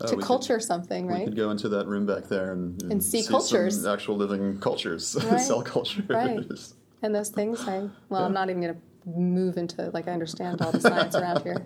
Uh, 0.00 0.06
to 0.06 0.16
we 0.16 0.22
could- 0.22 0.26
culture 0.26 0.58
something, 0.58 1.06
right? 1.06 1.20
We 1.20 1.24
could 1.26 1.36
go 1.36 1.50
into 1.50 1.68
that 1.68 1.86
room 1.86 2.06
back 2.06 2.24
there 2.28 2.52
and, 2.52 2.82
And 2.90 3.04
see 3.04 3.20
some 3.22 3.32
cultures. 3.32 3.84
actual 3.86 4.16
living 4.16 4.58
cultures, 4.58 5.14
Right. 5.30 5.40
cell 5.40 5.62
cultures. 5.62 6.08
Right. 6.08 6.44
And 7.02 7.14
those 7.14 7.28
things, 7.30 7.60
I 7.68 7.88
well, 8.10 8.24
I'm 8.26 8.32
not 8.34 8.50
even 8.50 8.60
going 8.62 8.74
to 8.74 8.80
move 9.18 9.56
into 9.56 9.90
like 9.94 10.06
I 10.08 10.12
understand 10.12 10.60
all 10.60 10.70
the 10.72 10.80
science 10.80 11.14
around 11.16 11.42
here. 11.42 11.64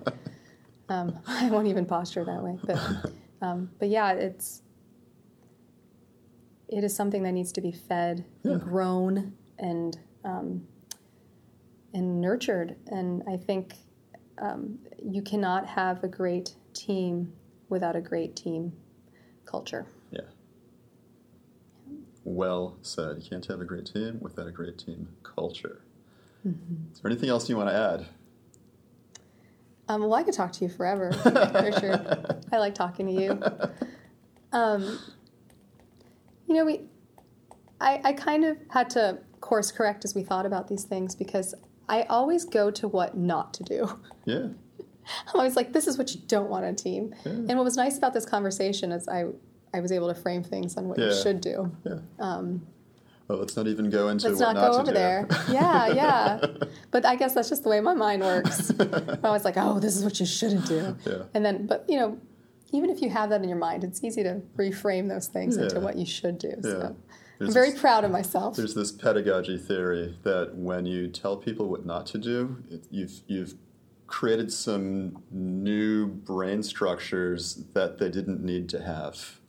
Um, 0.88 1.18
I 1.27 1.49
won't 1.51 1.66
even 1.66 1.87
posture 1.87 2.25
that 2.25 2.42
way, 2.42 2.59
but 2.64 2.79
um, 3.42 3.70
but 3.79 3.88
yeah, 3.88 4.12
it's 4.12 4.62
it 6.68 6.83
is 6.85 6.94
something 6.94 7.23
that 7.23 7.33
needs 7.33 7.53
to 7.53 7.61
be 7.61 7.73
fed, 7.73 8.25
Yeah. 8.42 8.53
and 8.53 8.61
grown, 8.61 9.35
and 9.59 9.99
um, 10.25 10.66
and 11.92 12.20
nurtured. 12.20 12.77
And 12.88 13.23
I 13.29 13.37
think 13.37 13.75
um, 14.38 14.79
you 15.03 15.23
cannot 15.23 15.66
have 15.66 16.03
a 16.03 16.09
great 16.09 16.55
team 16.73 17.33
without 17.68 17.97
a 17.97 18.01
great 18.01 18.35
team 18.37 18.73
culture. 19.47 19.87
Yeah. 20.11 20.23
Well 22.25 22.77
said. 22.83 23.18
You 23.23 23.29
can't 23.31 23.47
have 23.47 23.61
a 23.61 23.64
great 23.64 23.87
team 23.87 24.18
without 24.20 24.47
a 24.47 24.51
great 24.53 24.79
team 24.79 25.09
culture. 25.23 25.83
Mm-hmm. 26.47 26.92
Is 26.92 27.01
there 27.01 27.11
anything 27.11 27.29
else 27.31 27.49
you 27.49 27.57
want 27.57 27.68
to 27.70 27.75
add? 27.77 28.07
Um, 29.88 30.03
well, 30.03 30.14
I 30.14 30.23
could 30.23 30.35
talk 30.35 30.53
to 30.53 30.64
you 30.64 30.70
forever, 30.70 31.12
for 31.12 31.81
sure. 31.81 32.40
I 32.53 32.59
like 32.59 32.75
talking 32.75 33.07
to 33.07 33.12
you. 33.12 33.42
Um, 34.53 34.99
you 36.47 36.55
know, 36.55 36.64
we, 36.64 36.83
I, 37.81 38.01
I 38.05 38.12
kind 38.12 38.44
of 38.44 38.57
had 38.70 38.90
to 38.90 39.18
course 39.40 39.70
correct 39.70 40.05
as 40.05 40.14
we 40.14 40.23
thought 40.23 40.47
about 40.47 40.68
these 40.68 40.85
things 40.85 41.14
because 41.14 41.55
I 41.88 42.03
always 42.05 42.44
go 42.44 42.70
to 42.70 42.88
what 42.88 43.16
not 43.16 43.53
to 43.55 43.62
do. 43.62 43.99
Yeah. 44.25 44.49
I'm 45.27 45.35
always 45.35 45.55
like, 45.55 45.75
this 45.75 45.87
is 45.87 45.99
what 45.99 46.14
you 46.14 46.20
don't 46.27 46.49
want 46.49 46.64
on 46.64 46.73
a 46.73 46.77
team. 46.77 47.14
Yeah. 47.27 47.33
And 47.33 47.57
what 47.57 47.64
was 47.64 47.77
nice 47.77 47.99
about 47.99 48.14
this 48.14 48.25
conversation 48.25 48.90
is 48.90 49.07
I, 49.07 49.27
I 49.75 49.81
was 49.81 49.92
able 49.92 50.09
to 50.09 50.14
frame 50.14 50.42
things 50.42 50.79
on 50.79 50.88
what 50.88 50.99
you 50.99 51.14
should 51.14 51.42
do. 51.42 51.70
Yeah. 51.85 51.99
Um, 52.18 52.66
well, 53.29 53.39
let's 53.39 53.57
not 53.57 53.67
even 53.67 53.91
go 53.91 54.09
into 54.09 54.29
Let's 54.29 54.41
what 54.41 54.53
not 54.55 54.73
go 54.73 54.79
over 54.79 54.87
do. 54.91 54.93
there. 54.93 55.27
Yeah, 55.51 55.87
yeah. 55.95 56.47
But 56.91 57.07
I 57.07 57.17
guess 57.17 57.35
that's 57.35 57.49
just 57.49 57.63
the 57.63 57.69
way 57.71 57.81
my 57.81 57.95
mind 57.95 58.23
works. 58.23 58.71
I'm 58.79 59.21
always 59.25 59.45
like, 59.45 59.57
oh, 59.57 59.79
this 59.81 59.97
is 59.97 60.05
what 60.05 60.21
you 60.21 60.27
shouldn't 60.27 60.67
do. 60.67 60.97
Yeah. 61.07 61.23
And 61.35 61.45
then, 61.45 61.67
but 61.67 61.85
you 61.89 61.99
know, 61.99 62.19
even 62.73 62.91
if 62.91 63.01
you 63.01 63.09
have 63.11 63.31
that 63.31 63.43
in 63.43 63.49
your 63.49 63.59
mind, 63.59 63.85
it's 63.85 64.03
easy 64.05 64.23
to 64.25 64.43
reframe 64.57 65.09
those 65.09 65.27
things 65.29 65.57
into 65.57 65.81
what 65.81 65.97
you 65.97 66.05
should 66.07 66.39
do. 66.39 66.53
So 66.63 66.95
Yeah. 67.41 67.47
I'm 67.47 67.53
very 67.53 67.71
this- 67.71 67.81
proud 67.81 68.05
of 68.05 68.11
myself. 68.11 68.57
There's 68.57 68.75
this 68.75 68.93
pedagogy 68.93 69.59
theory 69.59 70.17
that 70.23 70.55
when 70.55 70.85
you 70.87 71.09
tell 71.09 71.37
people 71.37 71.69
what 71.69 71.85
not 71.87 72.07
to 72.07 72.19
do, 72.19 72.59
it, 72.71 72.85
you've 72.91 73.21
you've 73.27 73.55
created 74.07 74.53
some 74.53 75.23
new 75.33 76.07
brain 76.07 76.63
structures 76.63 77.65
that 77.73 77.99
they 77.99 78.09
didn't 78.11 78.45
need 78.45 78.69
to 78.69 78.83
have. 78.83 79.41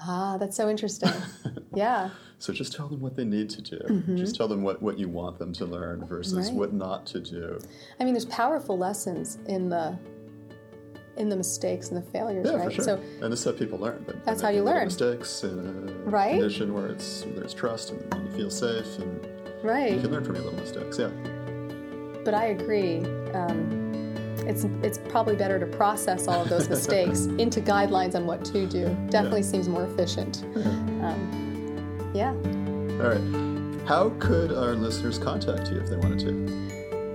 Ah, 0.00 0.36
that's 0.38 0.56
so 0.56 0.68
interesting. 0.68 1.10
yeah. 1.74 2.10
So 2.38 2.52
just 2.52 2.72
tell 2.72 2.88
them 2.88 3.00
what 3.00 3.16
they 3.16 3.24
need 3.24 3.50
to 3.50 3.62
do. 3.62 4.02
Just 4.16 4.36
tell 4.36 4.46
them 4.46 4.62
what, 4.62 4.80
what 4.80 4.96
you 4.98 5.08
want 5.08 5.38
them 5.40 5.52
to 5.54 5.64
learn 5.66 6.04
versus 6.06 6.34
Mm-hmm. 6.34 6.46
Right. 6.48 6.54
what 6.54 6.72
not 6.72 7.04
to 7.06 7.20
do. 7.20 7.58
I 7.98 8.04
mean, 8.04 8.14
there's 8.14 8.24
powerful 8.26 8.78
lessons 8.78 9.38
in 9.46 9.68
the 9.68 9.98
in 11.16 11.28
the 11.28 11.36
mistakes 11.36 11.88
and 11.88 11.96
the 11.96 12.10
failures, 12.12 12.46
Yeah, 12.48 12.58
right? 12.58 12.66
for 12.66 12.70
sure. 12.70 12.84
So 12.84 12.94
and 13.22 13.32
this 13.32 13.40
is 13.40 13.44
how 13.44 13.50
people 13.58 13.76
learn. 13.80 14.04
But 14.06 14.24
That's 14.24 14.40
how 14.40 14.50
you 14.50 14.62
learn. 14.62 14.84
Mistakes 14.84 15.42
in 15.42 15.58
a 15.58 16.08
Right? 16.08 16.34
condition 16.38 16.72
where 16.74 16.86
it's 16.86 17.22
there's 17.34 17.52
trust 17.52 17.90
and 17.90 18.30
you 18.30 18.36
feel 18.36 18.50
safe, 18.52 18.86
and 19.00 19.26
right. 19.64 19.90
you 19.92 20.00
can 20.00 20.12
learn 20.12 20.22
from 20.24 20.36
your 20.36 20.44
little 20.44 20.60
mistakes. 20.60 20.96
Yeah, 20.96 21.08
But 22.24 22.34
I 22.34 22.46
agree. 22.56 22.98
Um, 23.34 23.77
it's 24.48 24.64
it's 24.82 24.98
probably 25.10 25.36
better 25.36 25.58
to 25.58 25.66
process 25.66 26.26
all 26.26 26.42
of 26.42 26.48
those 26.48 26.68
mistakes 26.76 27.26
into 27.38 27.60
guidelines 27.60 28.14
on 28.14 28.26
what 28.26 28.44
to 28.46 28.66
do. 28.66 28.84
Definitely 29.10 29.42
seems 29.44 29.68
more 29.68 29.84
efficient. 29.84 30.42
Um, 31.04 32.10
yeah. 32.14 32.30
All 33.00 33.10
right. 33.14 33.86
How 33.86 34.10
could 34.18 34.52
our 34.52 34.74
listeners 34.74 35.18
contact 35.18 35.70
you 35.70 35.78
if 35.78 35.88
they 35.88 35.96
wanted 35.96 36.18
to? 36.20 36.30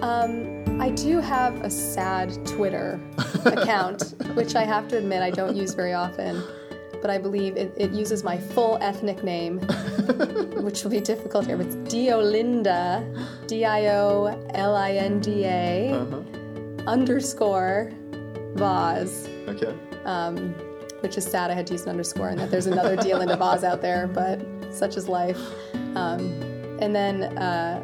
Um, 0.01 0.81
I 0.81 0.89
do 0.89 1.19
have 1.19 1.53
a 1.61 1.69
sad 1.69 2.33
Twitter 2.47 2.99
account, 3.45 4.13
which 4.35 4.55
I 4.55 4.63
have 4.63 4.87
to 4.89 4.97
admit 4.97 5.21
I 5.21 5.29
don't 5.29 5.55
use 5.55 5.73
very 5.73 5.93
often. 5.93 6.43
but 7.01 7.09
I 7.11 7.17
believe 7.17 7.57
it, 7.57 7.73
it 7.77 7.91
uses 7.91 8.23
my 8.23 8.37
full 8.37 8.77
ethnic 8.81 9.23
name, 9.23 9.59
which 10.65 10.83
will 10.83 10.91
be 10.91 10.99
difficult 11.01 11.45
here. 11.45 11.57
But 11.57 11.67
it's 11.67 11.75
Diolinda, 11.93 13.03
D 13.47 13.65
I 13.65 13.87
O 13.87 14.25
L 14.53 14.75
I 14.75 14.91
N 14.93 15.19
D 15.19 15.45
A 15.45 15.91
Uh-huh. 15.93 16.21
Underscore 16.87 17.91
Vaz, 18.55 19.27
Okay. 19.47 19.73
um, 20.05 20.49
which 21.01 21.17
is 21.17 21.25
sad 21.25 21.49
I 21.51 21.53
had 21.53 21.65
to 21.67 21.73
use 21.73 21.83
an 21.83 21.89
underscore 21.89 22.29
and 22.29 22.39
that 22.39 22.51
there's 22.51 22.67
another 22.67 22.95
Diolinda 22.95 23.35
Vaz 23.37 23.63
out 23.63 23.81
there, 23.81 24.07
but 24.07 24.39
such 24.73 24.95
is 24.97 25.07
life. 25.07 25.39
Um, 25.95 26.19
and 26.79 26.95
then 26.95 27.23
uh, 27.37 27.81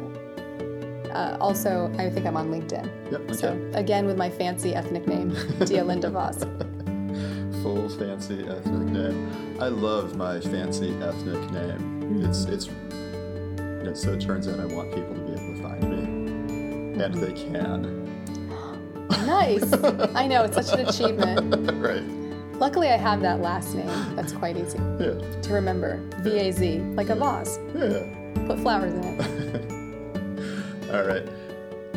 uh, 1.12 1.36
also, 1.40 1.92
I 1.98 2.08
think 2.10 2.26
I'm 2.26 2.36
on 2.36 2.50
LinkedIn. 2.50 3.10
Yep. 3.12 3.20
Okay. 3.22 3.32
So 3.34 3.70
again, 3.74 4.06
with 4.06 4.16
my 4.16 4.30
fancy 4.30 4.74
ethnic 4.74 5.06
name, 5.08 5.30
Diolinda 5.64 6.10
Vaz. 6.10 6.44
Full 7.62 7.88
fancy 7.90 8.46
ethnic 8.48 8.88
name. 8.88 9.56
I 9.60 9.68
love 9.68 10.16
my 10.16 10.40
fancy 10.40 10.90
ethnic 11.02 11.50
name. 11.50 12.22
It's 12.24 12.44
it's. 12.44 12.66
you 12.66 13.82
know, 13.84 13.92
so 13.94 14.12
it 14.14 14.20
turns 14.20 14.48
out 14.48 14.58
I 14.60 14.64
want 14.66 14.94
people 14.94 15.14
to 15.14 15.20
be 15.20 15.32
able 15.32 15.54
to 15.56 15.62
find 15.62 15.82
me, 15.90 17.04
and 17.04 17.14
they 17.14 17.32
can. 17.32 17.99
Nice. 19.40 19.72
I 20.14 20.26
know 20.26 20.44
it's 20.44 20.54
such 20.54 20.78
an 20.78 20.86
achievement. 20.86 21.72
right. 21.82 22.02
Luckily, 22.60 22.88
I 22.88 22.98
have 22.98 23.22
that 23.22 23.40
last 23.40 23.74
name. 23.74 23.86
That's 24.14 24.32
quite 24.32 24.58
easy 24.58 24.76
Yeah. 24.98 25.14
to 25.40 25.52
remember. 25.54 25.96
V 26.18 26.38
A 26.38 26.52
Z, 26.52 26.80
like 26.94 27.08
a 27.08 27.14
vase. 27.14 27.58
Yeah. 27.74 28.44
Put 28.46 28.60
flowers 28.60 28.92
in 28.92 29.02
it. 29.02 30.90
All 30.94 31.04
right. 31.04 31.26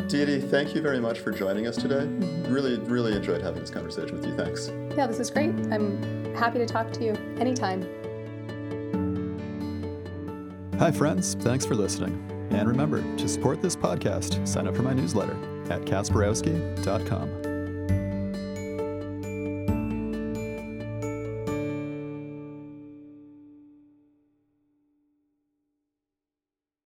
Didi, 0.08 0.40
thank 0.40 0.74
you 0.74 0.80
very 0.80 0.98
much 1.00 1.20
for 1.20 1.32
joining 1.32 1.66
us 1.66 1.76
today. 1.76 2.06
Mm-hmm. 2.06 2.50
Really, 2.50 2.78
really 2.78 3.14
enjoyed 3.14 3.42
having 3.42 3.60
this 3.60 3.70
conversation 3.70 4.16
with 4.16 4.26
you. 4.26 4.34
Thanks. 4.34 4.70
Yeah, 4.96 5.06
this 5.06 5.20
is 5.20 5.30
great. 5.30 5.50
I'm 5.70 6.34
happy 6.34 6.58
to 6.60 6.66
talk 6.66 6.92
to 6.94 7.04
you 7.04 7.12
anytime. 7.38 7.82
Hi, 10.78 10.90
friends. 10.90 11.34
Thanks 11.34 11.66
for 11.66 11.74
listening. 11.74 12.14
And 12.52 12.66
remember, 12.66 13.02
to 13.18 13.28
support 13.28 13.60
this 13.60 13.76
podcast, 13.76 14.48
sign 14.48 14.66
up 14.66 14.74
for 14.74 14.82
my 14.82 14.94
newsletter 14.94 15.36
at 15.70 15.82
kasperowski.com. 15.82 17.53